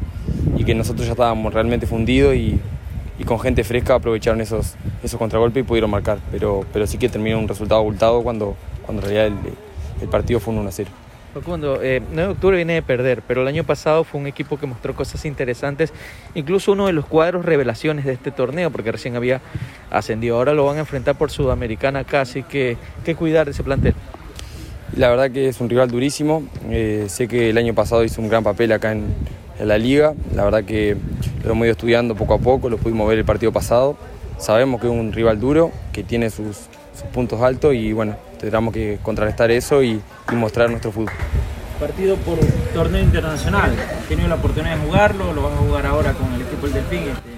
que 0.64 0.75
nosotros 0.75 1.07
ya 1.07 1.12
estábamos 1.12 1.55
realmente 1.55 1.87
fundidos 1.87 2.35
y, 2.35 2.61
con 3.25 3.38
gente 3.40 3.64
fresca 3.64 3.94
aprovecharon 3.96 4.40
esos, 4.40 4.75
esos 5.03 5.18
contragolpes 5.18 5.62
y 5.62 5.66
pudieron 5.66 5.90
marcar. 5.90 6.18
Pero, 6.31 6.64
sí 6.87 6.99
que 6.99 7.09
terminó 7.09 7.38
un 7.38 7.49
resultado 7.49 7.81
abultado 7.81 8.23
cuando, 8.23 8.57
cuando 8.85 9.03
en 9.03 9.11
realidad 9.11 9.27
el, 9.27 9.53
el 10.03 10.09
partido 10.09 10.40
fue 10.40 10.55
un 10.55 10.61
1 10.61 10.68
a 10.68 10.73
0. 10.73 10.90
Facundo, 11.33 11.81
eh, 11.81 12.03
9 12.11 12.23
de 12.23 12.33
octubre 12.33 12.57
viene 12.57 12.75
de 12.75 12.83
perder, 12.83 13.23
pero 13.27 13.43
el 13.43 13.49
año 13.49 13.62
pasado 13.62 14.03
fue 14.03 14.21
un 14.21 14.27
equipo 14.27 14.59
que 14.59 14.66
mostró 14.66 14.95
cosas 14.97 15.25
interesantes, 15.25 15.93
incluso 16.35 16.73
uno 16.73 16.87
de 16.87 16.93
los 16.93 17.07
cuadros 17.07 17.45
revelaciones 17.45 18.05
de 18.05 18.12
este 18.12 18.33
torneo, 18.33 18.71
porque 18.71 18.90
recién 18.90 19.14
había 19.14 19.40
ascendido, 19.90 20.37
ahora 20.37 20.55
lo 20.55 20.64
van 20.64 20.79
a 20.79 20.81
enfrentar 20.81 21.16
por 21.16 21.31
Sudamericana 21.31 22.01
acá, 22.01 22.23
así 22.23 22.43
que 22.43 22.77
que 23.05 23.14
cuidar 23.14 23.45
de 23.47 23.53
ese 23.53 23.62
plantel. 23.62 23.95
La 24.97 25.09
verdad 25.09 25.31
que 25.31 25.49
es 25.49 25.61
un 25.61 25.69
rival 25.69 25.88
durísimo, 25.88 26.43
eh, 26.69 27.07
sé 27.09 27.29
que 27.29 27.51
el 27.51 27.59
año 27.59 27.75
pasado 27.75 28.03
hizo 28.03 28.21
un 28.21 28.29
gran 28.29 28.43
papel 28.43 28.73
acá 28.73 28.90
en 28.90 29.14
la 29.61 29.79
liga, 29.79 30.14
la 30.35 30.45
verdad 30.45 30.64
que 30.64 30.97
lo 31.45 31.53
hemos 31.53 31.64
ido 31.64 31.73
estudiando 31.73 32.16
poco 32.16 32.35
a 32.35 32.38
poco, 32.38 32.69
lo 32.69 32.77
pudimos 32.77 33.09
ver 33.09 33.19
el 33.19 33.25
partido 33.25 33.53
pasado, 33.53 33.97
sabemos 34.38 34.81
que 34.81 34.88
es 34.88 34.93
un 34.93 35.12
rival 35.12 35.38
duro, 35.38 35.71
que 35.93 36.03
tiene 36.03 36.29
sus, 36.31 36.69
sus 37.01 37.09
puntos 37.11 37.41
altos 37.41 37.75
y 37.75 37.93
bueno, 37.93 38.17
tendremos 38.39 38.73
que 38.73 38.99
contrarrestar 39.03 39.51
eso 39.51 39.83
y, 39.83 40.01
y, 40.31 40.35
mostrar 40.35 40.71
nuestro 40.71 40.93
fútbol. 40.93 41.13
Partido 41.79 42.17
por 42.17 42.39
torneo 42.75 43.03
internacional, 43.03 43.73
¿has 43.73 44.09
tenido 44.09 44.29
la 44.29 44.35
oportunidad 44.35 44.77
de 44.77 44.87
jugarlo? 44.87 45.33
¿Lo 45.33 45.43
vas 45.43 45.53
a 45.55 45.57
jugar 45.57 45.87
ahora 45.87 46.13
con 46.13 46.33
el 46.35 46.43
equipo 46.43 46.67
del 46.67 46.75
Delfín? 46.75 47.09
Este. 47.09 47.31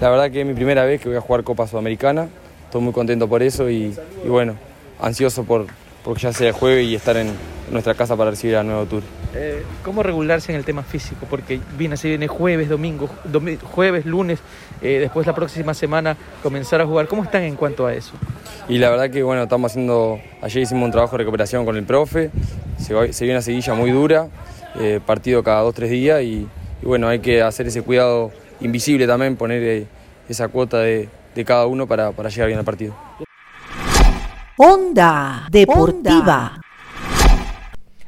La 0.00 0.10
verdad 0.10 0.30
que 0.30 0.40
es 0.40 0.46
mi 0.46 0.54
primera 0.54 0.84
vez 0.84 1.00
que 1.00 1.08
voy 1.08 1.16
a 1.16 1.20
jugar 1.20 1.44
Copa 1.44 1.66
Sudamericana, 1.66 2.28
estoy 2.64 2.82
muy 2.82 2.92
contento 2.92 3.28
por 3.28 3.42
eso 3.42 3.70
y, 3.70 3.96
y 4.24 4.28
bueno, 4.28 4.54
ansioso 5.00 5.44
por, 5.44 5.66
por 6.04 6.16
que 6.16 6.22
ya 6.22 6.32
sea 6.32 6.48
el 6.48 6.52
jueves 6.52 6.86
y 6.86 6.94
estar 6.94 7.16
en, 7.16 7.32
nuestra 7.70 7.94
casa 7.94 8.16
para 8.16 8.30
recibir 8.30 8.56
a 8.56 8.62
Nuevo 8.62 8.84
Tour. 8.86 9.02
Eh, 9.34 9.64
¿Cómo 9.84 10.02
regularse 10.02 10.52
en 10.52 10.58
el 10.58 10.64
tema 10.64 10.82
físico? 10.82 11.26
Porque 11.28 11.60
viene, 11.78 11.96
se 11.96 12.08
viene 12.08 12.28
jueves, 12.28 12.68
domingo, 12.68 13.08
domi- 13.30 13.58
jueves, 13.60 14.04
lunes, 14.06 14.38
eh, 14.82 14.98
después 15.00 15.26
la 15.26 15.34
próxima 15.34 15.74
semana 15.74 16.16
comenzar 16.42 16.80
a 16.80 16.86
jugar. 16.86 17.08
¿Cómo 17.08 17.24
están 17.24 17.42
en 17.42 17.56
cuanto 17.56 17.86
a 17.86 17.94
eso? 17.94 18.12
Y 18.68 18.78
la 18.78 18.90
verdad 18.90 19.10
que 19.10 19.22
bueno, 19.22 19.42
estamos 19.42 19.72
haciendo, 19.72 20.20
ayer 20.42 20.62
hicimos 20.62 20.84
un 20.84 20.90
trabajo 20.92 21.12
de 21.16 21.18
recuperación 21.24 21.64
con 21.64 21.76
el 21.76 21.84
profe, 21.84 22.30
se, 22.78 22.94
va- 22.94 23.12
se 23.12 23.24
viene 23.24 23.38
una 23.38 23.42
seguilla 23.42 23.74
muy 23.74 23.90
dura, 23.90 24.28
eh, 24.78 25.00
partido 25.04 25.42
cada 25.42 25.60
dos, 25.62 25.74
tres 25.74 25.90
días 25.90 26.22
y, 26.22 26.46
y 26.82 26.86
bueno, 26.86 27.08
hay 27.08 27.18
que 27.20 27.42
hacer 27.42 27.66
ese 27.66 27.82
cuidado 27.82 28.30
invisible 28.60 29.06
también, 29.06 29.36
poner 29.36 29.62
eh, 29.62 29.86
esa 30.28 30.48
cuota 30.48 30.78
de, 30.78 31.08
de 31.34 31.44
cada 31.44 31.66
uno 31.66 31.86
para, 31.86 32.12
para 32.12 32.28
llegar 32.28 32.46
bien 32.48 32.58
al 32.58 32.64
partido. 32.64 32.94
Onda 34.56 35.46
Deportiva. 35.50 36.60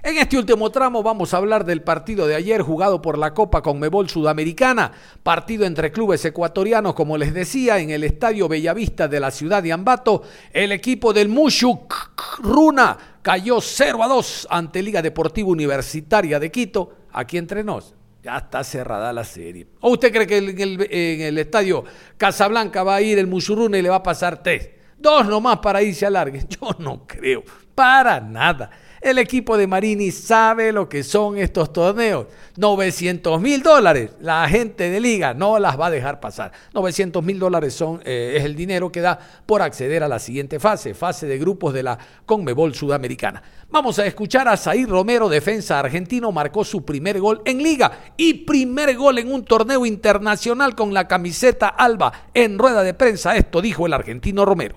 En 0.06 0.18
este 0.18 0.38
último 0.38 0.70
tramo 0.70 1.02
vamos 1.02 1.34
a 1.34 1.38
hablar 1.38 1.64
del 1.64 1.82
partido 1.82 2.28
de 2.28 2.36
ayer 2.36 2.62
jugado 2.62 3.02
por 3.02 3.18
la 3.18 3.34
Copa 3.34 3.60
Conmebol 3.60 4.08
Sudamericana, 4.08 4.92
partido 5.24 5.66
entre 5.66 5.90
clubes 5.90 6.24
ecuatorianos, 6.24 6.94
como 6.94 7.18
les 7.18 7.34
decía, 7.34 7.80
en 7.80 7.90
el 7.90 8.04
Estadio 8.04 8.46
Bellavista 8.46 9.08
de 9.08 9.18
la 9.18 9.32
ciudad 9.32 9.64
de 9.64 9.72
Ambato. 9.72 10.22
El 10.52 10.70
equipo 10.70 11.12
del 11.12 11.28
Mushuk 11.28 11.92
Runa 12.38 12.96
cayó 13.20 13.60
0 13.60 14.00
a 14.04 14.06
2 14.06 14.46
ante 14.48 14.80
Liga 14.80 15.02
Deportiva 15.02 15.48
Universitaria 15.48 16.38
de 16.38 16.52
Quito, 16.52 16.98
aquí 17.10 17.36
entre 17.36 17.64
nos. 17.64 17.92
Ya 18.22 18.36
está 18.36 18.62
cerrada 18.62 19.12
la 19.12 19.24
serie. 19.24 19.66
¿O 19.80 19.90
usted 19.90 20.12
cree 20.12 20.28
que 20.28 20.38
en 20.38 21.20
el, 21.22 21.38
estadio 21.38 21.82
Casablanca 22.16 22.84
va 22.84 22.94
a 22.94 23.02
ir 23.02 23.18
el 23.18 23.26
Mushuruna 23.26 23.76
y 23.76 23.82
le 23.82 23.88
va 23.88 23.96
a 23.96 24.02
pasar 24.04 24.40
tres? 24.40 24.70
Dos 24.96 25.26
nomás 25.26 25.58
para 25.58 25.82
irse 25.82 26.06
a 26.06 26.10
largue. 26.10 26.44
Yo 26.48 26.76
no 26.78 27.04
creo, 27.08 27.42
para 27.74 28.20
nada. 28.20 28.70
El 29.06 29.18
equipo 29.18 29.56
de 29.56 29.68
Marini 29.68 30.10
sabe 30.10 30.72
lo 30.72 30.88
que 30.88 31.04
son 31.04 31.38
estos 31.38 31.72
torneos. 31.72 32.26
900 32.56 33.40
mil 33.40 33.62
dólares. 33.62 34.10
La 34.20 34.48
gente 34.48 34.90
de 34.90 34.98
liga 34.98 35.32
no 35.32 35.60
las 35.60 35.78
va 35.78 35.86
a 35.86 35.90
dejar 35.92 36.18
pasar. 36.18 36.50
900 36.74 37.22
mil 37.22 37.38
dólares 37.38 37.72
son, 37.72 38.00
eh, 38.04 38.34
es 38.36 38.44
el 38.44 38.56
dinero 38.56 38.90
que 38.90 39.00
da 39.00 39.16
por 39.46 39.62
acceder 39.62 40.02
a 40.02 40.08
la 40.08 40.18
siguiente 40.18 40.58
fase, 40.58 40.92
fase 40.92 41.28
de 41.28 41.38
grupos 41.38 41.72
de 41.72 41.84
la 41.84 41.96
Conmebol 42.26 42.74
Sudamericana. 42.74 43.44
Vamos 43.70 44.00
a 44.00 44.06
escuchar 44.06 44.48
a 44.48 44.56
Zair 44.56 44.88
Romero, 44.88 45.28
defensa 45.28 45.78
argentino, 45.78 46.32
marcó 46.32 46.64
su 46.64 46.84
primer 46.84 47.20
gol 47.20 47.42
en 47.44 47.62
liga 47.62 48.10
y 48.16 48.34
primer 48.34 48.96
gol 48.96 49.20
en 49.20 49.32
un 49.32 49.44
torneo 49.44 49.86
internacional 49.86 50.74
con 50.74 50.92
la 50.92 51.06
camiseta 51.06 51.68
alba. 51.68 52.12
En 52.34 52.58
rueda 52.58 52.82
de 52.82 52.92
prensa 52.92 53.36
esto 53.36 53.62
dijo 53.62 53.86
el 53.86 53.92
argentino 53.92 54.44
Romero. 54.44 54.74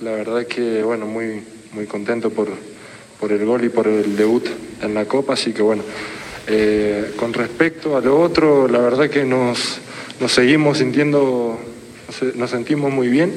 La 0.00 0.10
verdad 0.10 0.44
que, 0.48 0.82
bueno, 0.82 1.06
muy, 1.06 1.44
muy 1.74 1.86
contento 1.86 2.30
por, 2.30 2.48
por 3.18 3.32
el 3.32 3.44
gol 3.44 3.64
y 3.64 3.68
por 3.68 3.88
el 3.88 4.16
debut 4.16 4.46
en 4.80 4.94
la 4.94 5.06
Copa, 5.06 5.34
así 5.34 5.52
que 5.52 5.62
bueno, 5.62 5.82
eh, 6.46 7.12
con 7.16 7.32
respecto 7.32 7.96
a 7.96 8.00
lo 8.00 8.20
otro, 8.20 8.68
la 8.68 8.78
verdad 8.78 9.10
que 9.10 9.24
nos, 9.24 9.78
nos 10.20 10.32
seguimos 10.32 10.78
sintiendo, 10.78 11.58
nos, 12.36 12.50
sentimos 12.50 12.92
muy 12.92 13.08
bien, 13.08 13.32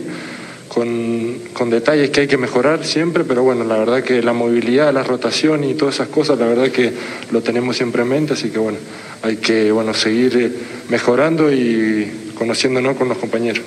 con, 0.67 1.39
con 1.53 1.69
detalles 1.69 2.11
que 2.11 2.21
hay 2.21 2.27
que 2.27 2.37
mejorar 2.37 2.85
siempre, 2.85 3.23
pero 3.23 3.41
bueno, 3.41 3.63
la 3.63 3.77
verdad 3.77 4.03
que 4.03 4.21
la 4.21 4.33
movilidad, 4.33 4.93
la 4.93 5.03
rotación 5.03 5.63
y 5.63 5.73
todas 5.73 5.95
esas 5.95 6.09
cosas, 6.09 6.37
la 6.37 6.45
verdad 6.45 6.69
que 6.69 6.91
lo 7.31 7.41
tenemos 7.41 7.77
siempre 7.77 8.03
en 8.03 8.09
mente, 8.09 8.33
así 8.33 8.49
que 8.49 8.59
bueno, 8.59 8.77
hay 9.23 9.37
que 9.37 9.71
bueno, 9.71 9.93
seguir 9.93 10.55
mejorando 10.89 11.51
y 11.51 12.33
conociéndonos 12.37 12.97
con 12.97 13.09
los 13.09 13.17
compañeros. 13.17 13.63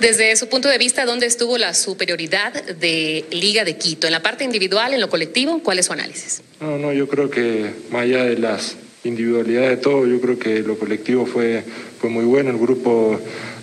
Desde 0.00 0.34
su 0.36 0.48
punto 0.48 0.68
de 0.68 0.78
vista, 0.78 1.04
¿dónde 1.04 1.26
estuvo 1.26 1.58
la 1.58 1.74
superioridad 1.74 2.52
de 2.52 3.24
Liga 3.30 3.64
de 3.64 3.76
Quito? 3.76 4.06
¿En 4.08 4.12
la 4.12 4.20
parte 4.22 4.42
individual, 4.42 4.94
en 4.94 5.00
lo 5.00 5.08
colectivo? 5.08 5.60
¿Cuál 5.62 5.78
es 5.78 5.86
su 5.86 5.92
análisis? 5.92 6.42
No, 6.60 6.76
no, 6.76 6.92
yo 6.92 7.06
creo 7.08 7.30
que 7.30 7.70
más 7.90 8.02
allá 8.02 8.24
de 8.24 8.36
las 8.38 8.74
individualidades 9.04 9.70
de 9.70 9.76
todo, 9.76 10.06
yo 10.06 10.20
creo 10.20 10.38
que 10.38 10.60
lo 10.60 10.76
colectivo 10.76 11.24
fue, 11.24 11.62
fue 12.00 12.10
muy 12.10 12.24
bueno. 12.24 12.50
El 12.50 12.58
grupo, 12.58 13.18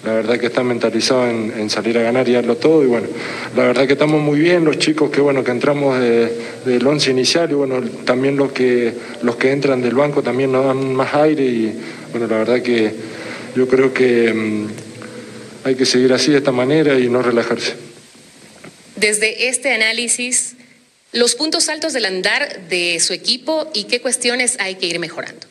la 0.06 0.14
verdad 0.14 0.40
que 0.40 0.46
está 0.46 0.64
mentalizado 0.64 1.28
en, 1.30 1.70
salir 1.70 1.98
a 1.98 2.04
ganar 2.04 2.28
y 2.30 2.34
darlo 2.34 2.56
todo. 2.56 2.84
Y 2.84 2.88
bueno, 2.88 3.08
la 3.58 3.64
verdad 3.66 3.86
que 3.86 3.94
estamos 3.94 4.22
muy 4.22 4.40
bien, 4.40 4.64
los 4.64 4.78
chicos 4.80 5.10
que 5.12 5.20
bueno, 5.20 5.44
que 5.44 5.52
entramos 5.52 6.00
de- 6.00 6.32
del 6.66 6.88
once 6.88 7.12
inicial 7.12 7.52
y 7.52 7.56
bueno, 7.56 7.82
también 8.06 8.38
los 8.38 8.54
que, 8.54 8.94
los 9.24 9.36
que 9.36 9.52
entran 9.52 9.82
del 9.82 9.96
banco 9.96 10.24
también 10.24 10.54
nos 10.54 10.66
dan 10.66 10.94
más 10.94 11.14
aire 11.16 11.44
y 11.44 11.74
bueno, 12.12 12.28
la 12.28 12.38
verdad 12.38 12.62
que 12.62 12.94
yo 13.56 13.68
creo 13.68 13.94
que 13.94 14.34
mm, 14.34 14.68
hay 15.64 15.76
que 15.76 15.86
seguir 15.86 16.14
así 16.14 16.32
de 16.32 16.38
esta 16.38 16.52
manera 16.52 16.98
y 17.00 17.10
no 17.10 17.22
relajarse. 17.22 17.74
Desde 18.96 19.48
este 19.48 19.74
análisis, 19.74 20.56
los 21.14 21.36
puntos 21.36 21.70
altos 21.70 21.94
del 21.94 22.06
andar 22.06 22.68
de 22.70 23.00
su 23.00 23.14
equipo 23.14 23.70
y 23.74 23.86
qué 23.86 24.02
cuestiones 24.02 24.58
hay 24.60 24.76
que 24.76 24.88
ir 24.88 25.00
mejorando. 25.00 25.48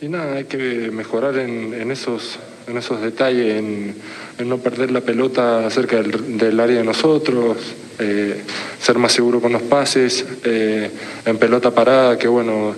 Y 0.00 0.08
nada, 0.08 0.36
hay 0.36 0.44
que 0.44 0.58
mejorar 0.92 1.38
en, 1.38 1.74
en 1.74 1.90
esos, 1.90 2.38
en 2.68 2.76
esos 2.76 3.02
detalles, 3.02 3.56
en, 3.56 3.96
en 4.38 4.48
no 4.48 4.58
perder 4.58 4.90
la 4.92 5.00
pelota 5.00 5.68
cerca 5.70 5.96
del, 5.96 6.38
del 6.38 6.60
área 6.60 6.78
de 6.78 6.84
nosotros, 6.84 7.56
eh, 7.98 8.42
ser 8.80 8.96
más 8.98 9.12
seguro 9.12 9.40
con 9.40 9.52
los 9.52 9.62
pases, 9.62 10.24
eh, 10.44 10.90
en 11.24 11.38
pelota 11.38 11.72
parada, 11.72 12.16
que 12.16 12.28
bueno, 12.28 12.76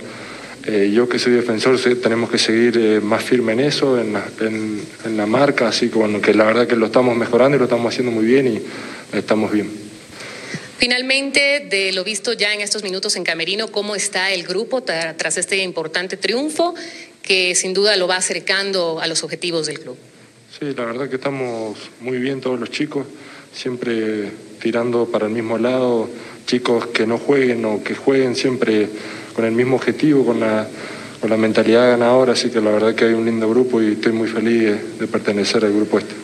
eh, 0.66 0.90
yo 0.94 1.08
que 1.08 1.18
soy 1.18 1.32
defensor 1.32 1.78
tenemos 2.02 2.30
que 2.30 2.38
seguir 2.38 2.76
eh, 2.78 3.00
más 3.00 3.22
firme 3.24 3.52
en 3.52 3.60
eso, 3.60 3.98
en 3.98 4.12
la, 4.12 4.28
en- 4.40 4.82
en 5.04 5.16
la 5.16 5.26
marca, 5.26 5.68
así 5.68 5.88
que 5.88 5.96
bueno, 5.98 6.20
que 6.20 6.34
la 6.34 6.44
verdad 6.44 6.66
que 6.66 6.76
lo 6.76 6.86
estamos 6.86 7.16
mejorando 7.16 7.56
y 7.56 7.58
lo 7.58 7.64
estamos 7.64 7.92
haciendo 7.92 8.12
muy 8.12 8.24
bien 8.26 8.46
y 8.46 9.16
estamos 9.16 9.50
bien. 9.52 9.70
Finalmente, 10.78 11.66
de 11.68 11.92
lo 11.92 12.04
visto 12.04 12.32
ya 12.32 12.54
en 12.54 12.60
estos 12.62 12.82
minutos 12.82 13.14
en 13.16 13.24
Camerino, 13.24 13.68
¿cómo 13.68 13.94
está 13.94 14.32
el 14.32 14.44
grupo 14.44 14.82
tra- 14.82 15.14
tras 15.16 15.36
este 15.36 15.58
importante 15.58 16.16
triunfo 16.16 16.74
que 17.22 17.54
sin 17.54 17.74
duda 17.74 17.96
lo 17.96 18.08
va 18.08 18.16
acercando 18.16 18.98
a 19.00 19.06
los 19.06 19.22
objetivos 19.22 19.66
del 19.66 19.78
club? 19.80 19.96
Sí, 20.58 20.66
la 20.76 20.84
verdad 20.86 21.08
que 21.08 21.16
estamos 21.16 21.76
muy 22.00 22.18
bien 22.18 22.40
todos 22.40 22.58
los 22.58 22.70
chicos, 22.70 23.06
siempre 23.54 24.30
tirando 24.62 25.06
para 25.06 25.26
el 25.26 25.32
mismo 25.32 25.58
lado, 25.58 26.08
chicos 26.46 26.86
que 26.86 27.06
no 27.06 27.18
jueguen 27.18 27.64
o 27.66 27.82
que 27.84 27.94
jueguen 27.94 28.34
siempre 28.34 28.88
con 29.34 29.44
el 29.44 29.52
mismo 29.52 29.76
objetivo, 29.76 30.24
con 30.24 30.40
la, 30.40 30.66
con 31.20 31.30
la 31.30 31.36
mentalidad 31.36 31.90
ganadora, 31.90 32.32
así 32.32 32.50
que 32.50 32.60
la 32.60 32.70
verdad 32.70 32.94
que 32.94 33.04
hay 33.04 33.14
un 33.14 33.24
lindo 33.24 33.48
grupo 33.48 33.80
y 33.80 33.92
estoy 33.92 34.12
muy 34.12 34.28
feliz 34.28 34.62
de, 34.62 34.74
de 35.00 35.06
pertenecer 35.06 35.64
al 35.64 35.72
grupo 35.72 35.98
este. 35.98 36.14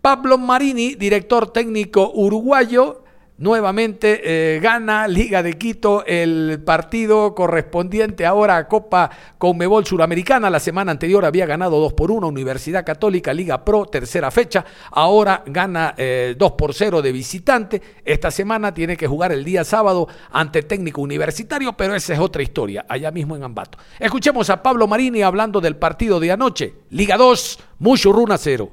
Pablo 0.00 0.38
Marini, 0.38 0.94
director 0.94 1.50
técnico 1.52 2.12
uruguayo, 2.14 3.02
nuevamente 3.38 4.20
eh, 4.56 4.60
gana 4.60 5.08
Liga 5.08 5.42
de 5.42 5.56
Quito 5.56 6.04
el 6.06 6.60
partido 6.64 7.34
correspondiente 7.34 8.26
ahora 8.26 8.56
a 8.56 8.68
Copa 8.68 9.10
Conmebol 9.38 9.86
Suramericana. 9.86 10.50
La 10.50 10.60
semana 10.60 10.92
anterior 10.92 11.24
había 11.24 11.46
ganado 11.46 11.80
2 11.80 11.92
por 11.94 12.10
1 12.10 12.26
Universidad 12.26 12.84
Católica 12.84 13.32
Liga 13.32 13.64
Pro, 13.64 13.86
tercera 13.86 14.30
fecha. 14.30 14.64
Ahora 14.90 15.42
gana 15.46 15.94
eh, 15.96 16.34
2 16.36 16.52
por 16.52 16.74
0 16.74 17.00
de 17.00 17.12
visitante. 17.12 17.82
Esta 18.04 18.30
semana 18.30 18.74
tiene 18.74 18.96
que 18.96 19.06
jugar 19.06 19.32
el 19.32 19.44
día 19.44 19.64
sábado 19.64 20.08
ante 20.30 20.62
técnico 20.62 21.00
universitario, 21.00 21.72
pero 21.74 21.94
esa 21.94 22.14
es 22.14 22.18
otra 22.18 22.42
historia, 22.42 22.84
allá 22.88 23.10
mismo 23.10 23.36
en 23.36 23.44
Ambato. 23.44 23.78
Escuchemos 23.98 24.50
a 24.50 24.62
Pablo 24.62 24.86
Marini 24.88 25.22
hablando 25.22 25.60
del 25.60 25.76
partido 25.76 26.18
de 26.20 26.32
anoche. 26.32 26.74
Liga 26.90 27.16
2, 27.16 27.58
Mushurruna 27.78 28.36
0. 28.36 28.72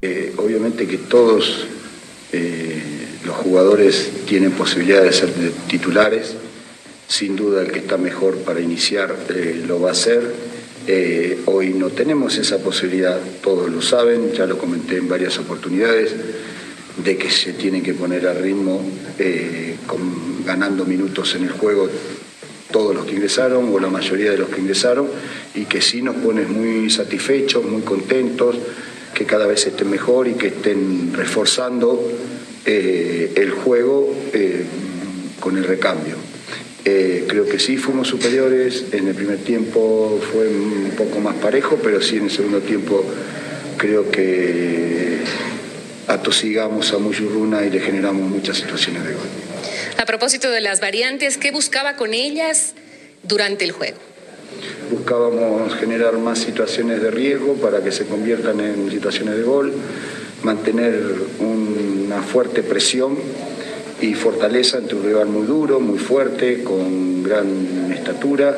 Eh, 0.00 0.34
obviamente 0.36 0.88
que 0.88 0.98
todos 0.98 1.68
eh, 2.32 2.61
los 3.24 3.36
jugadores 3.36 4.10
tienen 4.26 4.52
posibilidad 4.52 5.02
de 5.02 5.12
ser 5.12 5.30
titulares. 5.68 6.34
Sin 7.08 7.36
duda 7.36 7.62
el 7.62 7.70
que 7.70 7.80
está 7.80 7.98
mejor 7.98 8.38
para 8.38 8.60
iniciar 8.60 9.14
eh, 9.28 9.62
lo 9.66 9.80
va 9.80 9.90
a 9.90 9.92
hacer. 9.92 10.32
Eh, 10.86 11.40
hoy 11.46 11.74
no 11.74 11.88
tenemos 11.90 12.36
esa 12.38 12.58
posibilidad, 12.58 13.20
todos 13.42 13.70
lo 13.70 13.82
saben, 13.82 14.32
ya 14.32 14.46
lo 14.46 14.58
comenté 14.58 14.96
en 14.96 15.08
varias 15.08 15.38
oportunidades, 15.38 16.12
de 17.04 17.16
que 17.16 17.30
se 17.30 17.52
tienen 17.52 17.82
que 17.82 17.94
poner 17.94 18.26
a 18.26 18.34
ritmo 18.34 18.82
eh, 19.18 19.76
ganando 20.44 20.84
minutos 20.84 21.34
en 21.36 21.44
el 21.44 21.50
juego 21.50 21.88
todos 22.72 22.94
los 22.96 23.04
que 23.04 23.12
ingresaron 23.12 23.72
o 23.72 23.78
la 23.78 23.88
mayoría 23.88 24.32
de 24.32 24.38
los 24.38 24.48
que 24.48 24.60
ingresaron 24.60 25.06
y 25.54 25.66
que 25.66 25.80
sí 25.80 26.02
nos 26.02 26.16
pone 26.16 26.42
muy 26.42 26.90
satisfechos, 26.90 27.64
muy 27.64 27.82
contentos, 27.82 28.56
que 29.14 29.26
cada 29.26 29.46
vez 29.46 29.66
estén 29.66 29.90
mejor 29.90 30.26
y 30.26 30.32
que 30.32 30.48
estén 30.48 31.12
reforzando 31.14 32.02
eh, 32.66 33.32
el 33.36 33.50
juego 33.50 34.14
eh, 34.32 34.64
con 35.40 35.56
el 35.56 35.64
recambio. 35.64 36.16
Eh, 36.84 37.26
creo 37.28 37.46
que 37.46 37.60
sí 37.60 37.76
fuimos 37.76 38.08
superiores, 38.08 38.86
en 38.92 39.06
el 39.06 39.14
primer 39.14 39.38
tiempo 39.38 40.20
fue 40.32 40.48
un 40.48 40.92
poco 40.96 41.20
más 41.20 41.36
parejo, 41.36 41.78
pero 41.82 42.00
sí 42.02 42.16
en 42.16 42.24
el 42.24 42.30
segundo 42.30 42.60
tiempo 42.60 43.04
creo 43.78 44.10
que 44.10 45.18
atosigamos 46.08 46.92
a 46.92 46.98
Muyurruna 46.98 47.64
y 47.64 47.70
le 47.70 47.80
generamos 47.80 48.28
muchas 48.28 48.56
situaciones 48.56 49.04
de 49.04 49.14
gol. 49.14 49.26
A 49.96 50.06
propósito 50.06 50.50
de 50.50 50.60
las 50.60 50.80
variantes, 50.80 51.38
¿qué 51.38 51.52
buscaba 51.52 51.94
con 51.94 52.14
ellas 52.14 52.74
durante 53.22 53.64
el 53.64 53.72
juego? 53.72 53.98
Buscábamos 54.90 55.74
generar 55.76 56.18
más 56.18 56.40
situaciones 56.40 57.00
de 57.00 57.10
riesgo 57.10 57.54
para 57.54 57.82
que 57.82 57.92
se 57.92 58.06
conviertan 58.06 58.60
en 58.60 58.90
situaciones 58.90 59.36
de 59.36 59.42
gol, 59.42 59.72
mantener 60.42 61.00
una 61.38 62.22
fuerte 62.22 62.62
presión 62.62 63.16
y 64.00 64.14
fortaleza 64.14 64.78
ante 64.78 64.94
un 64.94 65.04
rival 65.04 65.28
muy 65.28 65.46
duro, 65.46 65.78
muy 65.80 65.98
fuerte, 65.98 66.62
con 66.64 67.22
gran 67.22 67.92
estatura 67.92 68.56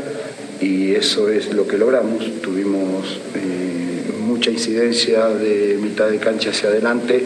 y 0.60 0.92
eso 0.92 1.28
es 1.28 1.52
lo 1.52 1.66
que 1.66 1.76
logramos. 1.76 2.40
Tuvimos 2.40 3.20
eh, 3.34 4.12
mucha 4.20 4.50
incidencia 4.50 5.28
de 5.28 5.78
mitad 5.80 6.08
de 6.08 6.18
cancha 6.18 6.50
hacia 6.50 6.70
adelante 6.70 7.22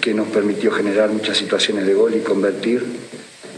que 0.00 0.12
nos 0.14 0.28
permitió 0.28 0.70
generar 0.70 1.10
muchas 1.10 1.38
situaciones 1.38 1.86
de 1.86 1.94
gol 1.94 2.14
y 2.14 2.20
convertir 2.20 2.84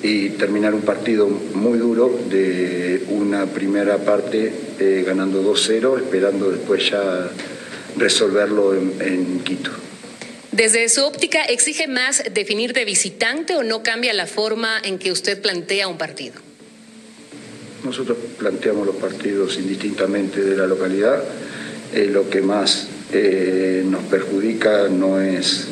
y 0.03 0.31
terminar 0.31 0.75
un 0.75 0.83
partido 0.83 1.29
muy 1.29 1.79
duro 1.79 2.17
de 2.31 3.05
una 3.09 3.47
primera 3.47 3.99
parte 3.99 4.53
eh, 4.79 5.03
ganando 5.05 5.43
2-0, 5.43 5.99
esperando 5.99 6.51
después 6.51 6.89
ya 6.89 7.31
resolverlo 7.97 8.75
en, 8.75 8.95
en 9.01 9.41
Quito. 9.41 9.88
Desde 10.53 10.89
su 10.89 11.05
óptica, 11.05 11.45
¿exige 11.45 11.87
más 11.87 12.23
definir 12.33 12.73
de 12.73 12.85
visitante 12.85 13.55
o 13.55 13.63
no 13.63 13.83
cambia 13.83 14.15
la 14.15 14.27
forma 14.27 14.79
en 14.83 14.99
que 14.99 15.13
usted 15.13 15.41
plantea 15.41 15.89
un 15.89 15.99
partido? 15.99 16.41
Nosotros 17.85 18.19
planteamos 18.39 18.87
los 18.87 18.97
partidos 18.97 19.57
indistintamente 19.59 20.43
de 20.43 20.57
la 20.57 20.67
localidad. 20.67 21.23
Eh, 21.93 22.09
lo 22.11 22.29
que 22.29 22.41
más 22.41 22.89
eh, 23.13 23.83
nos 23.87 24.03
perjudica 24.05 24.89
no 24.89 25.21
es 25.21 25.69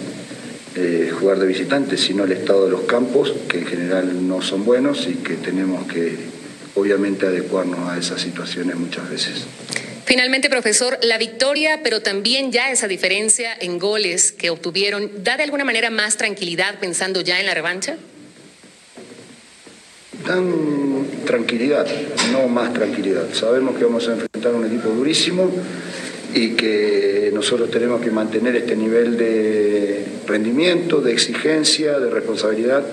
eh, 0.76 1.10
jugar 1.18 1.38
de 1.38 1.46
visitante, 1.46 1.96
sino 1.96 2.24
el 2.24 2.32
estado 2.32 2.66
de 2.66 2.70
los 2.70 2.82
campos, 2.82 3.32
que 3.48 3.60
en 3.60 3.66
general 3.66 4.28
no 4.28 4.42
son 4.42 4.64
buenos 4.64 5.06
y 5.08 5.14
que 5.14 5.34
tenemos 5.34 5.90
que 5.90 6.16
obviamente 6.74 7.26
adecuarnos 7.26 7.88
a 7.88 7.98
esas 7.98 8.20
situaciones 8.20 8.76
muchas 8.76 9.08
veces. 9.08 9.46
Finalmente, 10.06 10.48
profesor, 10.48 11.00
la 11.02 11.18
victoria, 11.18 11.80
pero 11.82 12.00
también 12.00 12.52
ya 12.52 12.70
esa 12.70 12.86
diferencia 12.86 13.50
en 13.58 13.80
goles 13.80 14.30
que 14.30 14.50
obtuvieron, 14.50 15.10
¿da 15.24 15.36
de 15.36 15.42
alguna 15.42 15.64
manera 15.64 15.90
más 15.90 16.16
tranquilidad 16.16 16.78
pensando 16.78 17.22
ya 17.22 17.40
en 17.40 17.46
la 17.46 17.54
revancha? 17.54 17.96
Dan 20.24 21.08
tranquilidad, 21.26 21.88
no 22.30 22.46
más 22.46 22.72
tranquilidad. 22.72 23.34
Sabemos 23.34 23.76
que 23.76 23.84
vamos 23.84 24.06
a 24.06 24.12
enfrentar 24.12 24.54
un 24.54 24.64
equipo 24.66 24.90
durísimo 24.90 25.50
y 26.32 26.50
que 26.50 27.32
nosotros 27.34 27.68
tenemos 27.72 28.00
que 28.00 28.12
mantener 28.12 28.54
este 28.54 28.76
nivel 28.76 29.16
de 29.16 30.04
rendimiento, 30.24 31.00
de 31.00 31.12
exigencia, 31.14 31.98
de 31.98 32.10
responsabilidad 32.10 32.86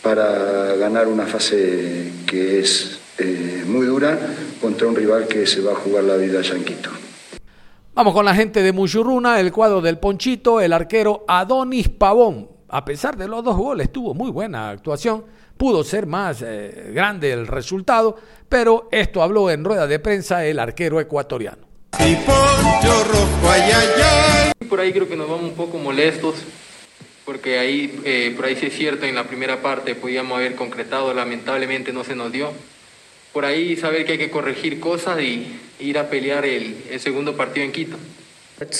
para 0.00 0.74
ganar 0.76 1.06
una 1.06 1.26
fase 1.26 2.12
que 2.26 2.60
es 2.60 2.98
eh, 3.18 3.62
muy 3.66 3.84
dura 3.86 4.18
contra 4.60 4.86
un 4.86 4.96
rival 4.96 5.26
que 5.26 5.46
se 5.46 5.60
va 5.60 5.72
a 5.72 5.74
jugar 5.74 6.04
la 6.04 6.16
vida 6.16 6.40
allá 6.40 6.54
en 6.54 6.64
Quito. 6.64 6.90
Vamos 7.94 8.12
con 8.12 8.26
la 8.26 8.34
gente 8.34 8.62
de 8.62 8.72
Muchurruna, 8.72 9.40
el 9.40 9.50
cuadro 9.52 9.80
del 9.80 9.98
Ponchito, 9.98 10.60
el 10.60 10.74
arquero 10.74 11.24
Adonis 11.26 11.88
Pavón. 11.88 12.50
A 12.68 12.84
pesar 12.84 13.16
de 13.16 13.26
los 13.26 13.42
dos 13.42 13.56
goles, 13.56 13.90
tuvo 13.90 14.12
muy 14.12 14.30
buena 14.30 14.68
actuación. 14.68 15.24
Pudo 15.56 15.82
ser 15.82 16.06
más 16.06 16.42
eh, 16.42 16.90
grande 16.92 17.32
el 17.32 17.46
resultado, 17.46 18.18
pero 18.50 18.88
esto 18.92 19.22
habló 19.22 19.48
en 19.50 19.64
rueda 19.64 19.86
de 19.86 19.98
prensa 19.98 20.44
el 20.44 20.58
arquero 20.58 21.00
ecuatoriano. 21.00 21.66
Por 24.68 24.80
ahí 24.80 24.92
creo 24.92 25.08
que 25.08 25.16
nos 25.16 25.30
vamos 25.30 25.44
un 25.44 25.54
poco 25.54 25.78
molestos, 25.78 26.34
porque 27.24 27.58
ahí, 27.58 27.98
eh, 28.04 28.34
por 28.36 28.44
ahí 28.44 28.56
sí 28.56 28.66
es 28.66 28.76
cierto, 28.76 29.06
en 29.06 29.14
la 29.14 29.24
primera 29.24 29.62
parte 29.62 29.94
podíamos 29.94 30.36
haber 30.36 30.54
concretado, 30.54 31.14
lamentablemente 31.14 31.94
no 31.94 32.04
se 32.04 32.14
nos 32.14 32.30
dio 32.30 32.50
por 33.36 33.44
ahí 33.44 33.76
saber 33.76 34.06
que 34.06 34.12
hay 34.12 34.18
que 34.18 34.30
corregir 34.30 34.80
cosas 34.80 35.20
y 35.20 35.46
ir 35.78 35.98
a 35.98 36.08
pelear 36.08 36.46
el, 36.46 36.74
el 36.90 36.98
segundo 37.00 37.36
partido 37.36 37.66
en 37.66 37.72
Quito. 37.72 37.98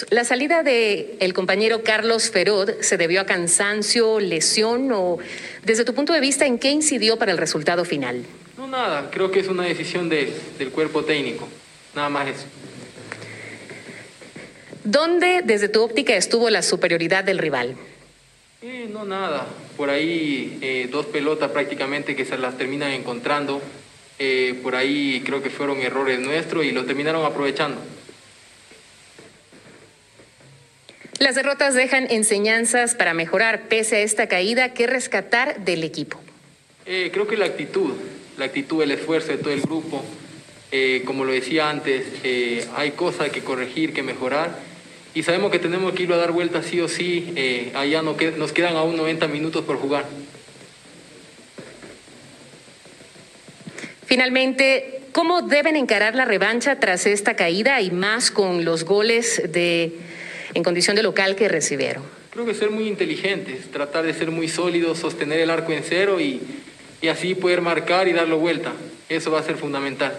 La 0.08 0.24
salida 0.24 0.62
del 0.62 1.10
el 1.20 1.34
compañero 1.34 1.82
Carlos 1.82 2.30
Ferod 2.30 2.70
se 2.80 2.96
debió 2.96 3.20
a 3.20 3.26
cansancio, 3.26 4.18
lesión 4.18 4.90
o, 4.92 5.18
desde 5.62 5.84
tu 5.84 5.92
punto 5.92 6.14
de 6.14 6.20
vista, 6.20 6.46
¿en 6.46 6.58
qué 6.58 6.70
incidió 6.70 7.18
para 7.18 7.32
el 7.32 7.36
resultado 7.36 7.84
final? 7.84 8.24
No, 8.56 8.66
nada, 8.66 9.10
creo 9.10 9.30
que 9.30 9.40
es 9.40 9.48
una 9.48 9.64
decisión 9.64 10.08
de, 10.08 10.32
del 10.58 10.70
cuerpo 10.70 11.04
técnico, 11.04 11.46
nada 11.94 12.08
más 12.08 12.26
eso. 12.28 12.46
¿Dónde, 14.84 15.42
desde 15.44 15.68
tu 15.68 15.82
óptica, 15.82 16.16
estuvo 16.16 16.48
la 16.48 16.62
superioridad 16.62 17.24
del 17.24 17.36
rival? 17.36 17.76
Eh, 18.62 18.88
no, 18.90 19.04
nada, 19.04 19.48
por 19.76 19.90
ahí 19.90 20.56
eh, 20.62 20.88
dos 20.90 21.04
pelotas 21.04 21.50
prácticamente 21.50 22.16
que 22.16 22.24
se 22.24 22.38
las 22.38 22.56
terminan 22.56 22.92
encontrando, 22.92 23.60
eh, 24.18 24.58
por 24.62 24.76
ahí 24.76 25.22
creo 25.24 25.42
que 25.42 25.50
fueron 25.50 25.78
errores 25.78 26.20
nuestros 26.20 26.64
y 26.64 26.72
lo 26.72 26.84
terminaron 26.84 27.24
aprovechando. 27.24 27.80
Las 31.18 31.34
derrotas 31.34 31.74
dejan 31.74 32.08
enseñanzas 32.10 32.94
para 32.94 33.14
mejorar 33.14 33.68
pese 33.68 33.96
a 33.96 34.00
esta 34.00 34.28
caída. 34.28 34.74
¿Qué 34.74 34.86
rescatar 34.86 35.64
del 35.64 35.82
equipo? 35.82 36.20
Eh, 36.84 37.10
creo 37.12 37.26
que 37.26 37.38
la 37.38 37.46
actitud, 37.46 37.94
la 38.36 38.44
actitud, 38.44 38.82
el 38.82 38.90
esfuerzo 38.90 39.28
de 39.28 39.38
todo 39.38 39.52
el 39.52 39.62
grupo. 39.62 40.04
Eh, 40.72 41.02
como 41.06 41.24
lo 41.24 41.32
decía 41.32 41.70
antes, 41.70 42.04
eh, 42.22 42.66
hay 42.76 42.90
cosas 42.90 43.30
que 43.30 43.40
corregir, 43.40 43.94
que 43.94 44.02
mejorar. 44.02 44.58
Y 45.14 45.22
sabemos 45.22 45.50
que 45.50 45.58
tenemos 45.58 45.94
que 45.94 46.02
ir 46.02 46.12
a 46.12 46.18
dar 46.18 46.32
vueltas 46.32 46.66
sí 46.66 46.80
o 46.80 46.88
sí. 46.88 47.72
Allá 47.74 48.02
no 48.02 48.18
que, 48.18 48.32
nos 48.32 48.52
quedan 48.52 48.76
aún 48.76 48.96
90 48.96 49.26
minutos 49.28 49.64
por 49.64 49.78
jugar. 49.78 50.04
Finalmente, 54.06 55.00
¿cómo 55.12 55.42
deben 55.42 55.76
encarar 55.76 56.14
la 56.14 56.24
revancha 56.24 56.78
tras 56.78 57.06
esta 57.06 57.34
caída 57.34 57.80
y 57.80 57.90
más 57.90 58.30
con 58.30 58.64
los 58.64 58.84
goles 58.84 59.42
de, 59.52 59.92
en 60.54 60.62
condición 60.62 60.94
de 60.94 61.02
local 61.02 61.34
que 61.34 61.48
recibieron? 61.48 62.04
Creo 62.30 62.46
que 62.46 62.54
ser 62.54 62.70
muy 62.70 62.86
inteligentes, 62.86 63.70
tratar 63.72 64.04
de 64.04 64.14
ser 64.14 64.30
muy 64.30 64.48
sólidos, 64.48 64.98
sostener 64.98 65.40
el 65.40 65.50
arco 65.50 65.72
en 65.72 65.82
cero 65.82 66.20
y, 66.20 66.40
y 67.02 67.08
así 67.08 67.34
poder 67.34 67.62
marcar 67.62 68.06
y 68.06 68.12
darlo 68.12 68.38
vuelta. 68.38 68.74
Eso 69.08 69.32
va 69.32 69.40
a 69.40 69.42
ser 69.42 69.56
fundamental. 69.56 70.16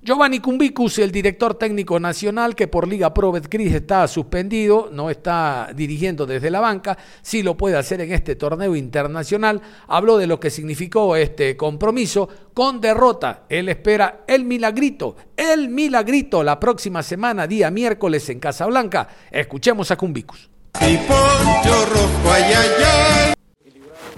Giovanni 0.00 0.38
Cumbicus, 0.38 1.00
el 1.00 1.10
director 1.10 1.56
técnico 1.56 1.98
nacional 1.98 2.54
que 2.54 2.68
por 2.68 2.86
Liga 2.86 3.12
Pro 3.12 3.32
Betcris 3.32 3.74
está 3.74 4.06
suspendido, 4.06 4.90
no 4.92 5.10
está 5.10 5.70
dirigiendo 5.74 6.24
desde 6.24 6.50
la 6.50 6.60
banca, 6.60 6.96
sí 7.20 7.42
lo 7.42 7.56
puede 7.56 7.76
hacer 7.76 8.00
en 8.00 8.12
este 8.12 8.36
torneo 8.36 8.76
internacional, 8.76 9.60
habló 9.88 10.16
de 10.16 10.28
lo 10.28 10.38
que 10.38 10.50
significó 10.50 11.16
este 11.16 11.56
compromiso 11.56 12.28
con 12.54 12.80
derrota. 12.80 13.42
Él 13.48 13.68
espera 13.68 14.20
el 14.28 14.44
milagrito, 14.44 15.16
el 15.36 15.68
milagrito 15.68 16.44
la 16.44 16.60
próxima 16.60 17.02
semana, 17.02 17.48
día 17.48 17.68
miércoles 17.72 18.28
en 18.28 18.38
Casablanca. 18.38 19.08
Escuchemos 19.32 19.90
a 19.90 19.96
Cumbicus. 19.96 20.48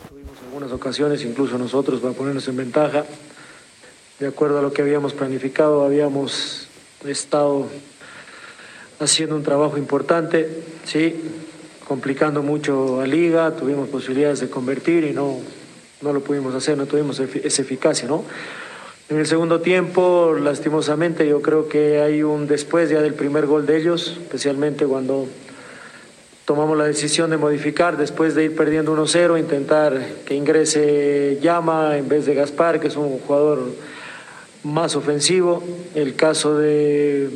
Tuvimos 0.08 0.36
algunas 0.44 0.72
ocasiones, 0.72 1.24
incluso 1.24 1.56
nosotros, 1.56 2.00
para 2.00 2.12
ponernos 2.12 2.46
en 2.48 2.56
ventaja 2.58 3.06
de 4.20 4.26
acuerdo 4.26 4.58
a 4.58 4.62
lo 4.62 4.72
que 4.72 4.82
habíamos 4.82 5.14
planificado, 5.14 5.82
habíamos 5.82 6.68
estado 7.06 7.66
haciendo 9.00 9.34
un 9.34 9.42
trabajo 9.42 9.78
importante, 9.78 10.62
sí, 10.84 11.16
complicando 11.88 12.42
mucho 12.42 13.00
a 13.00 13.06
Liga, 13.06 13.56
tuvimos 13.56 13.88
posibilidades 13.88 14.40
de 14.40 14.50
convertir 14.50 15.04
y 15.04 15.12
no, 15.12 15.38
no 16.02 16.12
lo 16.12 16.20
pudimos 16.20 16.54
hacer, 16.54 16.76
no 16.76 16.84
tuvimos 16.84 17.18
esa 17.18 17.62
eficacia, 17.62 18.06
¿no? 18.06 18.24
En 19.08 19.18
el 19.18 19.26
segundo 19.26 19.62
tiempo, 19.62 20.36
lastimosamente, 20.38 21.26
yo 21.26 21.40
creo 21.40 21.68
que 21.68 22.00
hay 22.00 22.22
un 22.22 22.46
después 22.46 22.90
ya 22.90 23.00
del 23.00 23.14
primer 23.14 23.46
gol 23.46 23.64
de 23.64 23.78
ellos, 23.78 24.18
especialmente 24.20 24.84
cuando 24.84 25.26
tomamos 26.44 26.76
la 26.76 26.84
decisión 26.84 27.30
de 27.30 27.38
modificar 27.38 27.96
después 27.96 28.34
de 28.34 28.44
ir 28.44 28.54
perdiendo 28.54 28.94
1-0, 28.94 29.40
intentar 29.40 29.98
que 30.26 30.34
ingrese 30.34 31.38
Llama 31.40 31.96
en 31.96 32.08
vez 32.08 32.26
de 32.26 32.34
Gaspar, 32.34 32.80
que 32.80 32.88
es 32.88 32.96
un 32.96 33.18
jugador 33.20 33.60
más 34.64 34.96
ofensivo. 34.96 35.62
El 35.94 36.14
caso 36.14 36.56
de 36.56 37.30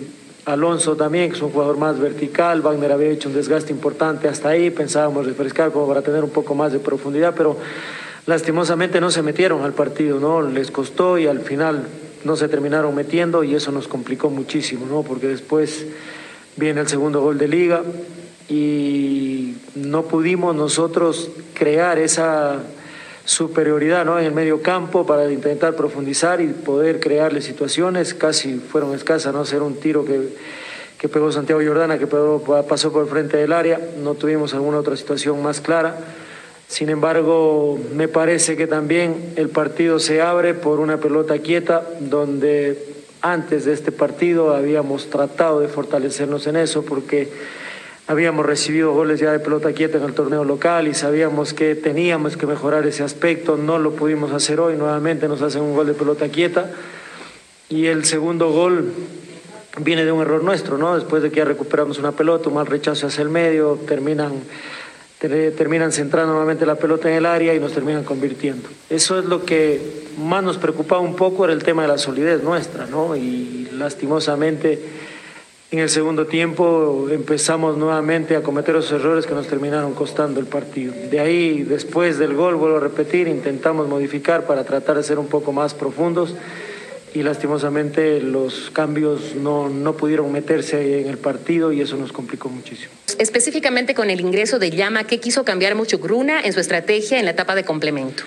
Alonso 0.45 0.97
también, 0.97 1.31
que 1.31 1.37
es 1.37 1.43
un 1.43 1.51
jugador 1.51 1.79
más 1.79 1.99
vertical. 1.99 2.61
Wagner 2.61 2.93
había 2.93 3.09
hecho 3.09 3.29
un 3.29 3.35
desgaste 3.35 3.73
importante 3.73 4.29
hasta 4.29 4.51
ahí. 4.51 4.71
Pensábamos 4.71 5.27
refrescar 5.27 5.73
como 5.73 5.89
para 5.89 6.03
tener 6.03 6.23
un 6.23 6.31
poco 6.31 6.55
más 6.55 6.73
de 6.73 6.79
profundidad, 6.79 7.35
pero 7.37 7.57
lastimosamente 8.27 9.01
no 9.01 9.11
se 9.11 9.23
metieron 9.23 9.63
al 9.63 9.73
partido, 9.73 10.21
¿no? 10.21 10.43
Les 10.43 10.71
costó 10.71 11.19
y 11.19 11.27
al 11.27 11.41
final 11.41 11.87
no 12.25 12.37
se 12.37 12.49
terminaron 12.49 12.95
metiendo 12.95 13.45
y 13.45 13.55
eso 13.55 13.71
nos 13.71 13.89
complicó 13.89 14.31
muchísimo, 14.31 14.87
¿no? 14.87 15.03
Porque 15.03 15.29
después 15.29 15.87
viene 16.57 16.81
el 16.81 16.89
segundo 16.89 17.21
gol 17.21 17.39
de 17.39 17.49
liga 17.49 17.83
y 18.49 19.55
no 19.75 20.03
pudimos 20.03 20.55
nosotros 20.55 21.31
crear 21.55 21.99
esa 21.99 22.63
superioridad 23.25 24.05
¿no? 24.05 24.19
en 24.19 24.27
el 24.27 24.33
medio 24.33 24.63
campo 24.63 25.07
para 25.07 25.31
intentar 25.31 25.75
profundizar 25.75 26.41
y 26.41 26.49
poder 26.49 27.01
crearle 27.01 27.41
situaciones. 27.41 28.15
Casi 28.15 28.59
fueron 28.59 28.95
escasas, 28.95 29.33
¿no? 29.33 29.45
Ser 29.45 29.63
un 29.63 29.77
tiro 29.77 30.05
que, 30.05 30.29
que 30.99 31.09
pegó 31.09 31.33
Santiago 31.33 31.61
Jordana, 31.65 31.99
que 31.99 32.07
pasó 32.07 32.93
por 32.93 33.05
el 33.05 33.09
frente 33.09 33.37
del 33.37 33.53
área. 33.53 33.81
No 34.03 34.15
tuvimos 34.15 34.55
alguna 34.55 34.79
otra 34.79 34.97
situación 34.97 35.43
más 35.43 35.61
clara. 35.61 35.97
Sin 36.69 36.89
embargo, 36.89 37.79
me 37.95 38.09
parece 38.09 38.57
que 38.57 38.67
también 38.67 39.35
el 39.37 39.49
partido 39.49 39.99
se 39.99 40.23
abre 40.23 40.55
por 40.55 40.81
una 40.81 40.99
pelota 40.99 41.39
quieta, 41.39 41.83
donde 42.01 42.95
antes 43.21 43.65
de 43.65 43.73
este 43.73 43.93
partido 43.93 44.55
habíamos 44.55 45.09
tratado 45.09 45.61
de 45.61 45.69
fortalecernos 45.69 46.47
en 46.47 46.57
eso, 46.57 46.85
porque 46.85 47.31
habíamos 48.07 48.45
recibido 48.45 48.93
goles 48.93 49.21
ya 49.21 49.33
de 49.33 49.38
pelota 49.38 49.73
quieta 49.73 49.99
en 49.99 50.05
el 50.05 50.12
torneo 50.12 50.45
local 50.45 50.88
y 50.88 50.95
sabíamos 50.95 51.55
que 51.55 51.75
teníamos 51.75 52.37
que 52.37 52.47
mejorar 52.47 52.87
ese 52.87 53.03
aspecto, 53.03 53.57
no 53.57 53.79
lo 53.79 53.93
pudimos 53.93 54.33
hacer 54.33 54.61
hoy, 54.61 54.77
nuevamente 54.77 55.27
nos 55.27 55.40
hacen 55.40 55.62
un 55.62 55.75
gol 55.75 55.87
de 55.87 55.95
pelota 55.95 56.29
quieta 56.29 56.71
y 57.69 57.87
el 57.87 58.05
segundo 58.05 58.51
gol 58.51 58.93
viene 59.81 60.05
de 60.05 60.12
un 60.12 60.21
error 60.21 60.45
nuestro, 60.45 60.77
¿no? 60.77 60.95
Después 60.95 61.23
de 61.23 61.31
que 61.31 61.37
ya 61.37 61.45
recuperamos 61.45 61.99
una 61.99 62.12
pelota, 62.12 62.49
un 62.49 62.57
mal 62.57 62.67
rechazo 62.67 63.07
hacia 63.07 63.23
el 63.23 63.31
medio, 63.31 63.81
terminan, 63.87 64.33
terminan 65.19 65.90
centrando 65.90 66.33
nuevamente 66.33 66.67
la 66.67 66.77
pelota 66.77 67.09
en 67.11 67.17
el 67.17 67.27
área 67.27 67.55
y 67.55 67.59
nos 67.59 67.73
terminan 67.73 68.05
convirtiendo. 68.05 68.69
Eso 68.90 69.19
es 69.19 69.25
lo 69.25 69.45
que 69.45 70.05
más 70.19 70.45
nos 70.45 70.59
preocupaba 70.59 71.01
un 71.01 71.17
poco, 71.17 71.45
era 71.45 71.55
el 71.55 71.64
tema 71.64 71.83
de 71.83 71.88
la 71.88 71.99
solidez 71.99 72.43
nuestra, 72.43 72.87
¿no? 72.87 73.17
Y 73.17 73.71
lastimosamente 73.73 74.79
en 75.75 75.81
el 75.81 75.91
segundo 75.91 76.27
tiempo 76.27 77.09
empezamos 77.11 77.77
nuevamente 77.77 78.37
a 78.37 78.43
cometer 78.43 78.77
esos 78.77 78.93
errores 78.93 79.27
que 79.27 79.35
nos 79.35 79.49
terminaron 79.49 79.93
costando 79.93 80.39
el 80.39 80.47
partido. 80.47 80.95
De 81.11 81.19
ahí, 81.19 81.65
después 81.65 82.17
del 82.17 82.35
gol, 82.35 82.55
vuelvo 82.55 82.77
a 82.77 82.81
repetir, 82.81 83.27
intentamos 83.27 83.89
modificar 83.89 84.47
para 84.47 84.63
tratar 84.63 84.97
de 84.97 85.03
ser 85.03 85.19
un 85.19 85.27
poco 85.27 85.53
más 85.53 85.75
profundos 85.75 86.37
y 87.13 87.25
lastimosamente 87.25 88.21
los 88.21 88.71
cambios 88.71 89.35
no, 89.35 89.69
no 89.69 89.97
pudieron 89.97 90.31
meterse 90.31 91.01
en 91.01 91.09
el 91.09 91.19
partido 91.19 91.73
y 91.73 91.81
eso 91.81 91.97
nos 91.97 92.13
complicó 92.13 92.49
muchísimo. 92.49 92.93
Específicamente 93.19 93.95
con 93.95 94.11
el 94.11 94.21
ingreso 94.21 94.61
de 94.61 94.71
Llama, 94.71 95.05
¿qué 95.05 95.19
quiso 95.19 95.45
cambiar 95.45 95.75
mucho 95.75 95.99
Gruna 95.99 96.41
en 96.41 96.53
su 96.53 96.61
estrategia 96.61 97.19
en 97.19 97.25
la 97.25 97.33
etapa 97.33 97.57
de 97.57 97.65
complemento? 97.65 98.23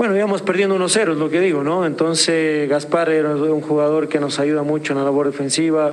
Bueno, 0.00 0.16
íbamos 0.16 0.40
perdiendo 0.40 0.78
1-0, 0.78 1.12
es 1.12 1.18
lo 1.18 1.28
que 1.28 1.40
digo, 1.40 1.62
¿no? 1.62 1.84
Entonces 1.84 2.66
Gaspar 2.70 3.10
era 3.10 3.34
un 3.34 3.60
jugador 3.60 4.08
que 4.08 4.18
nos 4.18 4.40
ayuda 4.40 4.62
mucho 4.62 4.94
en 4.94 4.98
la 4.98 5.04
labor 5.04 5.26
defensiva. 5.26 5.92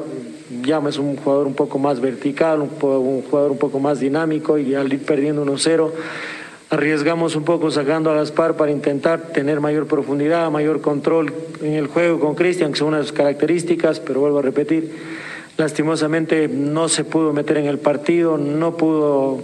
Llama 0.63 0.87
es 0.87 0.97
un 0.97 1.17
jugador 1.17 1.45
un 1.45 1.55
poco 1.55 1.77
más 1.77 1.99
vertical, 1.99 2.61
un, 2.61 2.69
jugador 2.69 3.51
un 3.51 3.57
poco 3.57 3.81
más 3.81 3.99
dinámico 3.99 4.57
y 4.57 4.75
al 4.75 4.93
ir 4.93 5.03
perdiendo 5.03 5.45
1-0 5.45 5.91
arriesgamos 6.69 7.35
un 7.35 7.43
poco 7.43 7.69
sacando 7.69 8.09
a 8.09 8.13
Gaspar 8.13 8.55
para 8.55 8.71
intentar 8.71 9.33
tener 9.33 9.59
mayor 9.59 9.87
profundidad, 9.87 10.49
mayor 10.51 10.79
control 10.79 11.33
en 11.61 11.73
el 11.73 11.87
juego 11.87 12.21
con 12.21 12.33
Cristian, 12.33 12.71
que 12.71 12.79
son 12.79 12.87
unas 12.87 13.11
características, 13.11 13.99
pero 13.99 14.21
vuelvo 14.21 14.39
a 14.39 14.41
repetir, 14.41 14.89
lastimosamente 15.57 16.47
no 16.47 16.87
se 16.87 17.03
pudo 17.03 17.33
meter 17.33 17.57
en 17.57 17.65
el 17.65 17.77
partido, 17.77 18.37
no 18.37 18.77
pudo 18.77 19.43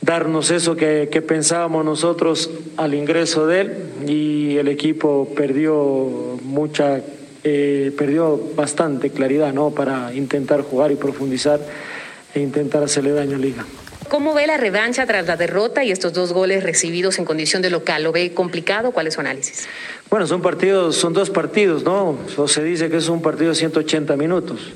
darnos 0.00 0.50
eso 0.50 0.76
que, 0.76 1.06
pensábamos 1.26 1.84
nosotros 1.84 2.50
al 2.76 2.94
ingreso 2.94 3.46
de 3.46 3.60
él 3.60 3.76
y 4.06 4.56
el 4.56 4.68
equipo 4.68 5.32
perdió 5.34 6.38
mucha, 6.42 7.00
eh, 7.44 7.92
perdió 7.96 8.40
bastante 8.54 9.10
claridad 9.10 9.52
¿no? 9.52 9.70
para 9.70 10.14
intentar 10.14 10.62
jugar 10.62 10.92
y 10.92 10.96
profundizar 10.96 11.60
e 12.34 12.40
intentar 12.40 12.82
hacerle 12.82 13.12
daño 13.12 13.36
a 13.36 13.38
Liga. 13.38 13.64
¿Cómo 14.08 14.34
ve 14.34 14.46
la 14.46 14.56
revancha 14.56 15.04
tras 15.04 15.26
la 15.26 15.36
derrota 15.36 15.82
y 15.82 15.90
estos 15.90 16.12
dos 16.12 16.32
goles 16.32 16.62
recibidos 16.62 17.18
en 17.18 17.24
condición 17.24 17.60
de 17.60 17.70
local? 17.70 18.04
¿Lo 18.04 18.12
ve 18.12 18.32
complicado? 18.32 18.92
¿Cuál 18.92 19.08
es 19.08 19.14
su 19.14 19.20
análisis? 19.20 19.66
Bueno, 20.08 20.28
son 20.28 20.42
partidos, 20.42 20.94
son 20.94 21.12
dos 21.12 21.28
partidos, 21.28 21.82
¿no? 21.82 22.16
O 22.36 22.46
se 22.46 22.62
dice 22.62 22.88
que 22.88 22.98
es 22.98 23.08
un 23.08 23.20
partido 23.20 23.50
de 23.50 23.56
180 23.56 24.16
minutos. 24.16 24.72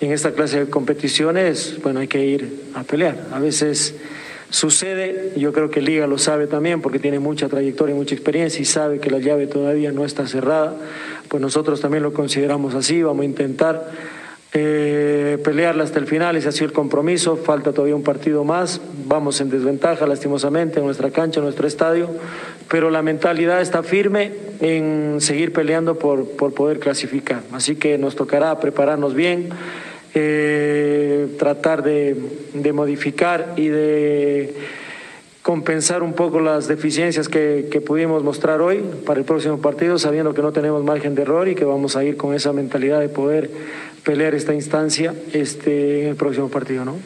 En 0.00 0.10
esta 0.10 0.32
clase 0.32 0.60
de 0.60 0.70
competiciones, 0.70 1.76
bueno, 1.82 2.00
hay 2.00 2.08
que 2.08 2.24
ir 2.24 2.70
a 2.74 2.82
pelear. 2.82 3.26
A 3.30 3.38
veces 3.40 3.94
sucede, 4.52 5.32
yo 5.34 5.52
creo 5.52 5.70
que 5.70 5.80
Liga 5.80 6.06
lo 6.06 6.18
sabe 6.18 6.46
también 6.46 6.82
porque 6.82 6.98
tiene 6.98 7.18
mucha 7.18 7.48
trayectoria 7.48 7.94
y 7.94 7.98
mucha 7.98 8.14
experiencia 8.14 8.60
y 8.60 8.66
sabe 8.66 9.00
que 9.00 9.10
la 9.10 9.18
llave 9.18 9.46
todavía 9.46 9.92
no 9.92 10.04
está 10.04 10.26
cerrada. 10.26 10.76
Pues 11.28 11.40
nosotros 11.40 11.80
también 11.80 12.02
lo 12.02 12.12
consideramos 12.12 12.74
así, 12.74 13.02
vamos 13.02 13.22
a 13.22 13.24
intentar 13.24 13.90
eh, 14.52 15.38
pelearla 15.42 15.84
hasta 15.84 15.98
el 15.98 16.06
final, 16.06 16.36
ese 16.36 16.50
ha 16.50 16.52
sido 16.52 16.66
el 16.66 16.72
compromiso, 16.74 17.36
falta 17.36 17.72
todavía 17.72 17.96
un 17.96 18.02
partido 18.02 18.44
más, 18.44 18.82
vamos 19.06 19.40
en 19.40 19.48
desventaja 19.48 20.06
lastimosamente 20.06 20.78
en 20.78 20.84
nuestra 20.84 21.10
cancha, 21.10 21.40
en 21.40 21.44
nuestro 21.44 21.66
estadio, 21.66 22.10
pero 22.68 22.90
la 22.90 23.00
mentalidad 23.00 23.62
está 23.62 23.82
firme 23.82 24.32
en 24.60 25.22
seguir 25.22 25.54
peleando 25.54 25.98
por, 25.98 26.28
por 26.32 26.52
poder 26.52 26.80
clasificar, 26.80 27.40
así 27.52 27.76
que 27.76 27.96
nos 27.96 28.14
tocará 28.14 28.60
prepararnos 28.60 29.14
bien, 29.14 29.48
eh, 30.14 31.28
tratar 31.38 31.82
de, 31.82 32.16
modificar 32.72 33.54
y 33.56 33.68
de 33.68 34.54
compensar 35.42 36.02
un 36.02 36.12
poco 36.12 36.40
las 36.40 36.68
deficiencias 36.68 37.28
que, 37.28 37.68
que, 37.70 37.80
pudimos 37.80 38.22
mostrar 38.22 38.60
hoy 38.60 38.84
para 39.04 39.18
el 39.18 39.26
próximo 39.26 39.58
partido, 39.60 39.98
sabiendo 39.98 40.34
que 40.34 40.42
no 40.42 40.52
tenemos 40.52 40.84
margen 40.84 41.14
de 41.14 41.22
error 41.22 41.48
y 41.48 41.54
que 41.54 41.64
vamos 41.64 41.96
a 41.96 42.04
ir 42.04 42.16
con 42.16 42.34
esa 42.34 42.52
mentalidad 42.52 43.00
de 43.00 43.08
poder 43.08 43.50
pelear 44.04 44.34
esta 44.34 44.54
instancia 44.54 45.14
este, 45.32 46.02
en 46.02 46.08
el 46.10 46.16
próximo 46.16 46.48
partido, 46.48 46.84
¿no? 46.84 46.96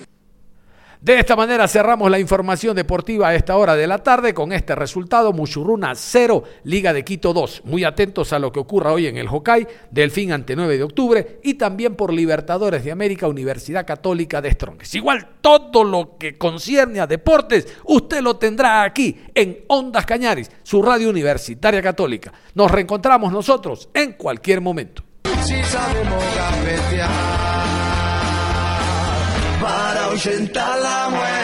De 1.00 1.18
esta 1.18 1.36
manera 1.36 1.68
cerramos 1.68 2.10
la 2.10 2.18
información 2.18 2.74
deportiva 2.74 3.28
a 3.28 3.34
esta 3.34 3.56
hora 3.56 3.76
de 3.76 3.86
la 3.86 3.98
tarde 3.98 4.32
con 4.32 4.52
este 4.52 4.74
resultado, 4.74 5.32
Muchurruna 5.32 5.94
0, 5.94 6.42
Liga 6.64 6.92
de 6.92 7.04
Quito 7.04 7.32
2. 7.32 7.62
Muy 7.64 7.84
atentos 7.84 8.32
a 8.32 8.38
lo 8.38 8.50
que 8.50 8.60
ocurra 8.60 8.92
hoy 8.92 9.06
en 9.06 9.16
el 9.16 9.28
Hokkaido, 9.28 9.68
Delfín 9.90 10.32
ante 10.32 10.56
9 10.56 10.78
de 10.78 10.82
octubre 10.82 11.40
y 11.42 11.54
también 11.54 11.96
por 11.96 12.12
Libertadores 12.12 12.82
de 12.82 12.92
América, 12.92 13.28
Universidad 13.28 13.86
Católica 13.86 14.40
de 14.40 14.50
Strongest. 14.52 14.94
Igual 14.94 15.28
todo 15.40 15.84
lo 15.84 16.16
que 16.18 16.38
concierne 16.38 17.00
a 17.00 17.06
deportes, 17.06 17.68
usted 17.84 18.22
lo 18.22 18.36
tendrá 18.36 18.82
aquí 18.82 19.20
en 19.34 19.64
Ondas 19.68 20.06
Cañaris, 20.06 20.50
su 20.62 20.82
radio 20.82 21.10
universitaria 21.10 21.82
católica. 21.82 22.32
Nos 22.54 22.70
reencontramos 22.70 23.32
nosotros 23.32 23.90
en 23.92 24.14
cualquier 24.14 24.60
momento 24.60 25.02
ahuyentar 30.16 30.78
la 30.80 31.10
muerte. 31.10 31.35